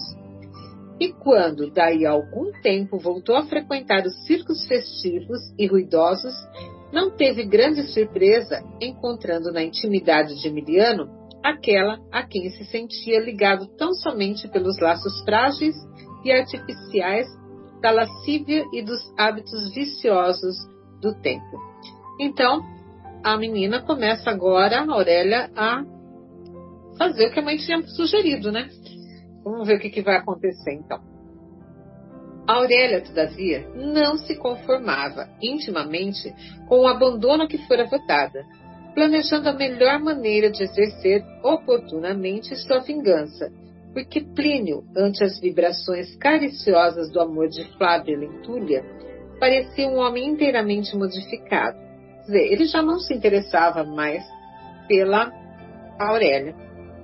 e 1.00 1.12
quando, 1.14 1.70
daí 1.70 2.04
a 2.04 2.10
algum 2.10 2.52
tempo, 2.60 2.98
voltou 2.98 3.36
a 3.36 3.46
frequentar 3.46 4.04
os 4.04 4.26
circos 4.26 4.66
festivos 4.66 5.38
e 5.58 5.66
ruidosos, 5.66 6.34
não 6.92 7.10
teve 7.10 7.44
grande 7.44 7.84
surpresa 7.84 8.62
encontrando 8.80 9.50
na 9.50 9.62
intimidade 9.62 10.34
de 10.34 10.48
Emiliano 10.48 11.08
aquela 11.42 11.98
a 12.12 12.22
quem 12.22 12.50
se 12.50 12.64
sentia 12.66 13.18
ligado 13.18 13.66
tão 13.78 13.94
somente 13.94 14.46
pelos 14.48 14.78
laços 14.78 15.22
frágeis 15.22 15.74
e 16.22 16.30
artificiais 16.30 17.26
da 17.80 17.92
lascívia 17.92 18.66
e 18.74 18.82
dos 18.82 19.00
hábitos 19.16 19.72
viciosos 19.72 20.56
do 21.00 21.14
tempo. 21.22 21.56
Então, 22.20 22.60
a 23.22 23.36
menina 23.36 23.82
começa 23.82 24.30
agora, 24.30 24.80
a 24.80 24.92
Aurélia, 24.92 25.50
a 25.54 25.84
fazer 26.98 27.28
o 27.28 27.32
que 27.32 27.40
a 27.40 27.42
mãe 27.42 27.56
tinha 27.56 27.82
sugerido, 27.82 28.50
né? 28.50 28.68
Vamos 29.44 29.66
ver 29.66 29.76
o 29.76 29.80
que, 29.80 29.90
que 29.90 30.02
vai 30.02 30.16
acontecer 30.16 30.72
então. 30.72 31.00
A 32.46 32.54
Aurélia, 32.54 33.00
todavia, 33.00 33.68
não 33.74 34.16
se 34.16 34.36
conformava 34.36 35.28
intimamente 35.40 36.34
com 36.68 36.80
o 36.80 36.88
abandono 36.88 37.46
que 37.46 37.58
fora 37.66 37.84
votada, 37.84 38.44
planejando 38.94 39.48
a 39.48 39.52
melhor 39.52 40.00
maneira 40.00 40.50
de 40.50 40.62
exercer 40.62 41.24
oportunamente 41.42 42.56
sua 42.56 42.80
vingança, 42.80 43.52
porque 43.92 44.20
Plínio, 44.20 44.84
ante 44.96 45.22
as 45.22 45.38
vibrações 45.40 46.14
cariciosas 46.16 47.10
do 47.10 47.20
amor 47.20 47.48
de 47.48 47.64
Flávia 47.76 48.18
Lentúlia, 48.18 48.84
parecia 49.38 49.88
um 49.88 49.98
homem 49.98 50.30
inteiramente 50.30 50.96
modificado. 50.96 51.89
Quer 52.20 52.32
dizer, 52.32 52.52
ele 52.52 52.66
já 52.66 52.82
não 52.82 52.98
se 52.98 53.14
interessava 53.14 53.84
mais 53.84 54.24
pela 54.88 55.32
Aurélia 55.98 56.54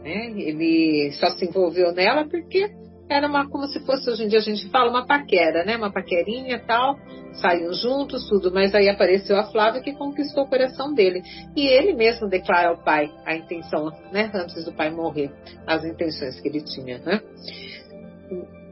né? 0.07 0.31
Ele 0.37 1.11
só 1.18 1.31
se 1.31 1.44
envolveu 1.44 1.92
nela 1.92 2.29
porque 2.29 2.70
era 3.09 3.26
uma, 3.26 3.48
como 3.48 3.66
se 3.66 3.81
fosse 3.85 4.09
hoje 4.09 4.24
em 4.24 4.29
dia 4.29 4.38
a 4.38 4.42
gente 4.42 4.68
fala, 4.70 4.88
uma 4.88 5.05
paquera, 5.05 5.64
né? 5.64 5.76
Uma 5.76 5.92
paquerinha 5.92 6.61
tal, 6.64 6.96
saíam 7.40 7.72
juntos, 7.72 8.29
tudo, 8.29 8.52
mas 8.52 8.74
aí 8.74 8.88
apareceu 8.88 9.37
a 9.37 9.50
Flávia 9.50 9.83
que 9.83 9.92
conquistou 9.94 10.44
o 10.44 10.48
coração 10.48 10.94
dele. 10.94 11.22
E 11.57 11.66
ele 11.66 11.92
mesmo 11.92 12.29
declara 12.29 12.68
ao 12.68 12.83
pai 12.85 13.11
a 13.24 13.35
intenção, 13.35 13.90
né? 14.12 14.31
Antes 14.33 14.64
do 14.64 14.72
pai 14.72 14.90
morrer, 14.90 15.31
as 15.66 15.85
intenções 15.85 16.40
que 16.40 16.48
ele 16.48 16.62
tinha, 16.62 16.98
né? 16.98 17.20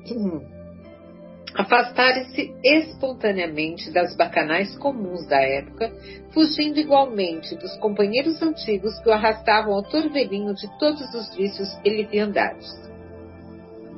afastarem-se 1.55 2.53
espontaneamente 2.65 3.91
das 3.93 4.17
bacanais 4.17 4.77
comuns 4.77 5.27
da 5.29 5.41
época, 5.41 5.93
fugindo 6.33 6.81
igualmente 6.81 7.55
dos 7.55 7.77
companheiros 7.77 8.43
antigos 8.43 8.99
que 9.01 9.09
o 9.09 9.13
arrastavam 9.13 9.73
ao 9.73 9.83
torvelinho 9.85 10.53
de 10.55 10.69
todos 10.79 11.03
os 11.15 11.35
vícios 11.37 11.69
e 11.85 11.91
leviandades. 11.91 12.69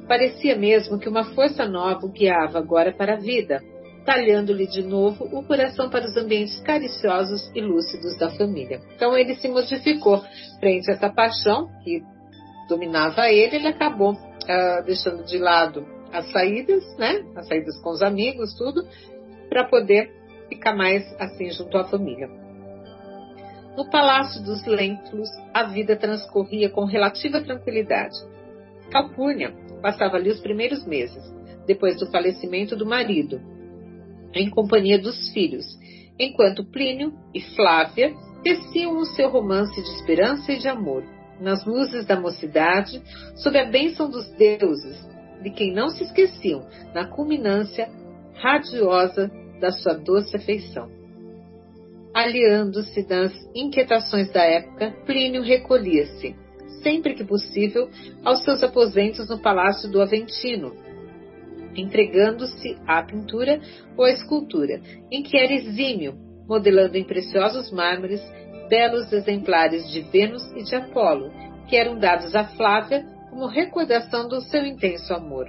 Parecia 0.07 0.55
mesmo 0.55 0.99
que 0.99 1.09
uma 1.09 1.25
força 1.35 1.67
nova 1.67 2.05
o 2.05 2.13
guiava 2.13 2.59
agora 2.59 2.93
para 2.93 3.15
a 3.15 3.19
vida, 3.19 3.63
talhando-lhe 4.05 4.67
de 4.67 4.83
novo 4.83 5.25
o 5.33 5.43
coração 5.43 5.89
para 5.89 6.05
os 6.05 6.17
ambientes 6.17 6.61
cariciosos 6.61 7.51
e 7.55 7.61
lúcidos 7.61 8.17
da 8.19 8.31
família. 8.31 8.81
Então 8.95 9.17
ele 9.17 9.35
se 9.35 9.49
modificou 9.49 10.23
frente 10.61 10.91
a 10.91 10.95
essa 10.95 11.09
paixão 11.09 11.69
que 11.83 12.03
dominava 12.69 13.31
ele, 13.31 13.57
ele 13.57 13.69
acabou 13.69 14.13
uh, 14.13 14.85
deixando 14.85 15.25
de 15.25 15.39
lado 15.39 15.96
as 16.17 16.31
saídas, 16.33 16.83
né? 16.97 17.25
As 17.37 17.47
saídas 17.47 17.79
com 17.81 17.91
os 17.91 18.03
amigos, 18.03 18.55
tudo, 18.55 18.87
para 19.49 19.65
poder 19.65 20.11
ficar 20.49 20.75
mais 20.75 21.05
assim 21.21 21.51
junto 21.51 21.77
à 21.77 21.85
família. 21.85 22.29
No 23.77 23.91
Palácio 23.91 24.43
dos 24.43 24.65
Lentulus, 24.65 25.29
a 25.53 25.65
vida 25.65 25.95
transcorria 25.97 26.71
com 26.71 26.85
relativa 26.85 27.43
tranquilidade. 27.43 28.17
Calpurnia 28.91 29.55
passava 29.83 30.17
ali 30.17 30.31
os 30.31 30.41
primeiros 30.41 30.87
meses, 30.87 31.23
depois 31.67 31.99
do 31.99 32.11
falecimento 32.11 32.75
do 32.75 32.87
marido, 32.87 33.41
em 34.33 34.49
companhia 34.49 34.99
dos 34.99 35.31
filhos, 35.33 35.67
enquanto 36.19 36.65
Plínio 36.65 37.13
e 37.35 37.41
Flávia 37.41 38.15
teciam 38.43 38.97
o 38.97 39.05
seu 39.05 39.29
romance 39.29 39.75
de 39.75 39.89
esperança 39.97 40.53
e 40.53 40.59
de 40.59 40.69
amor, 40.69 41.05
nas 41.41 41.67
luzes 41.67 42.07
da 42.07 42.19
mocidade, 42.19 43.03
sob 43.35 43.59
a 43.59 43.67
bênção 43.67 44.09
dos 44.09 44.27
deuses, 44.37 45.16
de 45.47 45.51
quem 45.53 45.73
não 45.73 45.91
se 45.91 46.03
esqueciam, 46.03 46.67
na 46.93 47.07
culminância 47.07 47.89
radiosa 48.35 49.31
da 49.61 49.71
sua 49.71 49.95
doce 49.95 50.35
afeição. 50.35 50.91
Aliando-se 52.13 53.07
das 53.07 53.33
inquietações 53.55 54.29
da 54.33 54.43
época, 54.43 54.93
Plínio 55.07 55.43
recolhia-se, 55.43 56.35
sempre 56.83 57.15
que 57.15 57.25
possível, 57.25 57.89
aos 58.25 58.43
seus 58.43 58.61
aposentos 58.65 59.29
no 59.29 59.39
Palácio 59.39 59.89
do 59.89 60.03
Aventino, 60.03 60.75
entregando-se 61.77 62.77
à 62.85 63.05
pintura 63.05 63.61
ou 63.97 64.05
à 64.05 64.11
escultura, 64.11 64.81
em 65.13 65.23
que 65.23 65.37
era 65.37 65.53
exímio, 65.53 66.17
modelando 66.49 66.97
em 66.97 67.05
preciosos 67.05 67.71
mármores 67.71 68.21
belos 68.69 69.13
exemplares 69.13 69.89
de 69.93 70.01
Vênus 70.01 70.43
e 70.57 70.65
de 70.65 70.75
Apolo, 70.75 71.31
que 71.69 71.77
eram 71.77 71.97
dados 71.97 72.35
a 72.35 72.43
Flávia 72.57 73.07
como 73.37 73.49
recordação 73.49 74.27
do 74.27 74.41
seu 74.41 74.65
intenso 74.65 75.13
amor. 75.13 75.47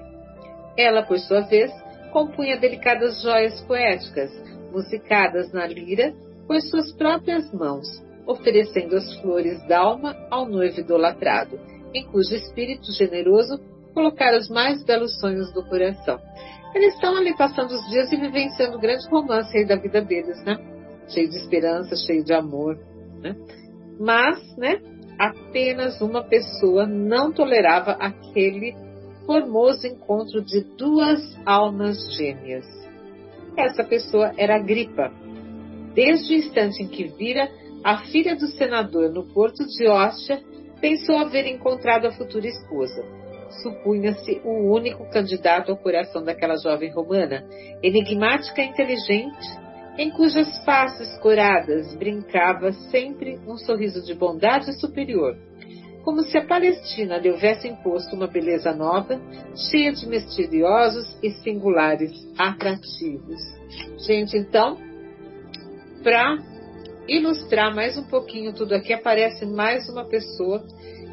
Ela, 0.78 1.04
por 1.04 1.18
sua 1.20 1.40
vez, 1.40 1.72
compunha 2.12 2.58
delicadas 2.58 3.22
joias 3.22 3.62
poéticas, 3.62 4.30
musicadas 4.74 5.54
na 5.54 5.66
lira 5.66 6.14
por 6.46 6.60
suas 6.62 6.92
próprias 6.92 7.50
mãos, 7.54 7.88
oferecendo 8.28 8.98
as 8.98 9.16
flores 9.22 9.66
d'alma 9.70 10.18
ao 10.30 10.46
noivo 10.46 10.82
idolatrado, 10.82 11.58
em 11.94 12.06
cujo 12.08 12.36
espírito 12.36 12.92
generoso 12.92 13.58
colocar 13.94 14.36
os 14.38 14.50
mais 14.50 14.84
belos 14.84 15.18
sonhos 15.22 15.54
do 15.54 15.64
coração. 15.64 16.20
Eles 16.76 16.94
estão 16.94 17.16
ali 17.16 17.38
passando 17.38 17.72
os 17.72 17.90
dias 17.90 18.12
e 18.12 18.18
vivenciando 18.18 18.76
o 18.76 18.82
grande 18.82 19.08
romance 19.08 19.58
aí 19.58 19.66
da 19.66 19.78
vida 19.78 20.02
deles, 20.02 20.44
né? 20.44 20.58
Cheio 21.08 21.30
de 21.30 21.38
esperança, 21.38 21.96
cheio 21.96 22.22
de 22.22 22.34
amor, 22.34 22.78
né? 23.22 23.34
Mas, 23.98 24.58
né? 24.58 24.78
Apenas 25.18 26.00
uma 26.02 26.24
pessoa 26.24 26.86
não 26.86 27.32
tolerava 27.32 27.92
aquele 27.94 28.76
formoso 29.26 29.88
encontro 29.88 30.44
de 30.44 30.62
duas 30.78 31.20
almas 31.46 31.98
gêmeas. 32.16 32.66
Essa 33.58 33.84
pessoa 33.84 34.32
era 34.38 34.56
Agripa. 34.56 35.12
Desde 35.94 36.34
o 36.34 36.38
instante 36.38 36.84
em 36.84 36.88
que 36.88 37.06
vira 37.06 37.50
a 37.84 38.04
filha 38.06 38.36
do 38.36 38.48
senador 38.48 39.12
no 39.12 39.26
porto 39.34 39.66
de 39.66 39.88
Ostia, 39.88 40.40
pensou 40.80 41.18
haver 41.18 41.48
encontrado 41.48 42.06
a 42.06 42.12
futura 42.12 42.48
esposa 42.48 43.04
supunha-se 43.62 44.42
o 44.44 44.72
único 44.74 45.10
candidato 45.10 45.72
ao 45.72 45.78
coração 45.78 46.24
daquela 46.24 46.58
jovem 46.58 46.92
romana, 46.92 47.44
enigmática 47.82 48.62
e 48.62 48.68
inteligente, 48.68 49.67
em 49.98 50.12
cujas 50.12 50.64
faces 50.64 51.18
coradas 51.20 51.96
brincava 51.96 52.72
sempre 52.92 53.40
um 53.48 53.58
sorriso 53.58 54.06
de 54.06 54.14
bondade 54.14 54.80
superior, 54.80 55.36
como 56.04 56.22
se 56.22 56.38
a 56.38 56.46
Palestina 56.46 57.18
lhe 57.18 57.30
houvesse 57.30 57.68
imposto 57.68 58.16
uma 58.16 58.28
beleza 58.28 58.74
nova, 58.74 59.20
cheia 59.70 59.92
de 59.92 60.08
misteriosos 60.08 61.18
e 61.22 61.32
singulares 61.32 62.12
atrativos. 62.38 63.42
Gente, 64.06 64.38
então, 64.38 64.78
para 66.04 66.38
ilustrar 67.08 67.74
mais 67.76 67.98
um 67.98 68.04
pouquinho 68.04 68.54
tudo 68.54 68.74
aqui, 68.74 68.94
aparece 68.94 69.46
mais 69.46 69.90
uma 69.90 70.06
pessoa 70.06 70.64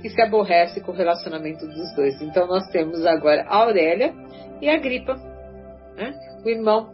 que 0.03 0.11
se 0.11 0.21
aborrece 0.21 0.81
com 0.83 0.93
o 0.93 0.95
relacionamento 0.95 1.67
dos 1.67 1.95
dois. 1.97 2.21
Então 2.21 2.47
nós 2.47 2.69
temos 2.69 3.07
agora 3.07 3.47
a 3.49 3.57
Aurélia 3.57 4.15
e 4.61 4.69
a 4.69 4.77
Gripa, 4.79 5.15
né? 5.97 6.15
o 6.45 6.49
irmão 6.49 6.93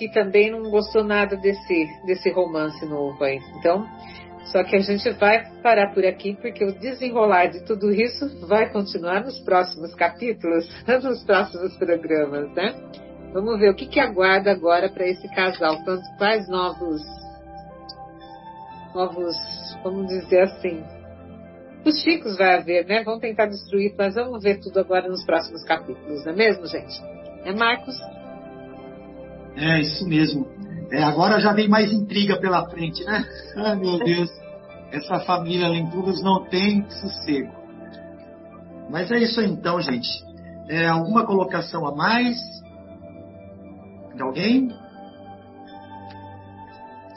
que 0.00 0.08
também 0.08 0.50
não 0.50 0.70
gostou 0.70 1.04
nada 1.04 1.36
desse, 1.36 1.86
desse 2.06 2.30
romance 2.30 2.86
novo 2.86 3.22
aí. 3.22 3.38
Então, 3.58 3.86
só 4.46 4.64
que 4.64 4.74
a 4.74 4.80
gente 4.80 5.10
vai 5.10 5.44
parar 5.62 5.92
por 5.92 6.06
aqui 6.06 6.38
porque 6.40 6.64
o 6.64 6.72
desenrolar 6.72 7.48
de 7.48 7.62
tudo 7.66 7.92
isso 7.92 8.46
vai 8.46 8.72
continuar 8.72 9.22
nos 9.22 9.38
próximos 9.40 9.94
capítulos, 9.94 10.66
nos 11.04 11.22
próximos 11.24 11.76
programas, 11.76 12.50
né? 12.54 12.74
Vamos 13.34 13.60
ver 13.60 13.70
o 13.70 13.74
que, 13.74 13.86
que 13.86 14.00
aguarda 14.00 14.50
agora 14.50 14.88
para 14.88 15.06
esse 15.06 15.28
casal, 15.34 15.76
quais 16.16 16.48
novos, 16.48 17.02
novos, 18.94 19.36
vamos 19.84 20.06
dizer 20.08 20.40
assim, 20.40 20.82
os 21.84 22.00
chicos 22.02 22.38
vai 22.38 22.56
haver, 22.56 22.86
né? 22.86 23.04
Vão 23.04 23.20
tentar 23.20 23.46
destruir, 23.46 23.94
mas 23.98 24.14
vamos 24.14 24.42
ver 24.42 24.60
tudo 24.60 24.80
agora 24.80 25.06
nos 25.06 25.24
próximos 25.24 25.62
capítulos, 25.62 26.24
não 26.24 26.32
é 26.32 26.36
mesmo, 26.36 26.66
gente? 26.66 27.00
É 27.44 27.52
Marcos? 27.52 27.94
É, 29.56 29.80
isso 29.80 30.06
mesmo. 30.06 30.46
É, 30.90 31.02
agora 31.02 31.40
já 31.40 31.52
vem 31.52 31.68
mais 31.68 31.92
intriga 31.92 32.38
pela 32.38 32.68
frente, 32.68 33.04
né? 33.04 33.24
Ai, 33.56 33.76
meu 33.76 33.98
Deus. 33.98 34.30
Essa 34.92 35.20
família 35.20 35.68
Lenturas 35.68 36.22
não 36.22 36.44
tem 36.44 36.88
sossego. 36.90 37.52
Mas 38.90 39.10
é 39.10 39.18
isso 39.18 39.40
então, 39.40 39.80
gente. 39.80 40.08
É, 40.68 40.88
alguma 40.88 41.24
colocação 41.24 41.86
a 41.86 41.94
mais? 41.94 42.36
De 44.14 44.22
alguém? 44.22 44.68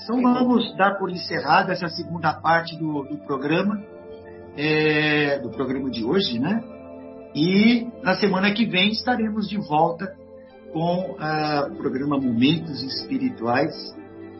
Então 0.03 0.21
vamos 0.21 0.75
dar 0.75 0.99
por 0.99 1.09
encerrada 1.09 1.71
essa 1.71 1.87
segunda 1.87 2.33
parte 2.33 2.77
do, 2.77 3.03
do 3.03 3.17
programa 3.25 3.81
é, 4.55 5.39
do 5.39 5.49
programa 5.49 5.89
de 5.89 6.03
hoje, 6.03 6.39
né? 6.39 6.63
E 7.35 7.87
na 8.03 8.15
semana 8.15 8.51
que 8.53 8.65
vem 8.65 8.91
estaremos 8.91 9.47
de 9.49 9.57
volta 9.57 10.15
com 10.73 11.11
o 11.11 11.75
programa 11.75 12.19
Momentos 12.19 12.81
Espirituais 12.81 13.71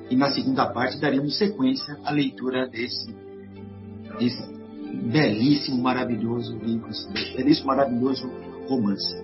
e 0.10 0.16
na 0.16 0.32
segunda 0.32 0.66
parte 0.66 1.00
daremos 1.00 1.38
sequência 1.38 1.98
à 2.04 2.12
leitura 2.12 2.68
desse, 2.68 3.16
desse 4.18 4.44
belíssimo, 5.12 5.82
maravilhoso 5.82 6.58
livro, 6.58 6.90
belíssimo, 7.36 7.68
maravilhoso 7.68 8.28
romance. 8.68 9.16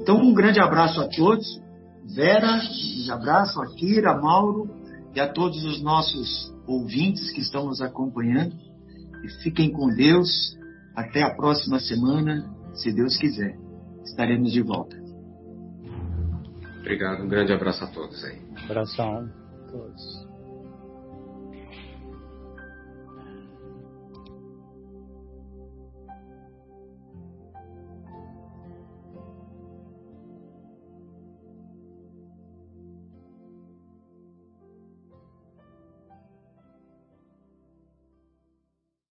Então, 0.00 0.18
um 0.18 0.34
grande 0.34 0.58
abraço 0.58 1.00
a 1.00 1.08
todos. 1.08 1.62
Vera, 2.04 2.56
um 2.56 2.58
grande 2.58 3.10
abraço 3.12 3.60
a 3.62 3.66
Kira, 3.76 4.20
Mauro 4.20 4.68
e 5.14 5.20
a 5.20 5.32
todos 5.32 5.64
os 5.64 5.80
nossos 5.82 6.52
ouvintes 6.66 7.30
que 7.30 7.40
estão 7.40 7.66
nos 7.66 7.80
acompanhando. 7.80 8.54
E 9.24 9.28
fiquem 9.42 9.70
com 9.70 9.88
Deus. 9.88 10.54
Até 10.94 11.22
a 11.22 11.34
próxima 11.34 11.80
semana, 11.80 12.54
se 12.74 12.92
Deus 12.92 13.16
quiser. 13.16 13.56
Estaremos 14.04 14.52
de 14.52 14.62
volta. 14.62 15.03
Obrigado. 16.84 17.24
Um 17.24 17.28
grande 17.28 17.50
abraço 17.50 17.82
a 17.82 17.86
todos 17.86 18.22
aí. 18.24 18.38
Abração 18.66 19.24
a 19.24 19.70
todos. 19.70 20.23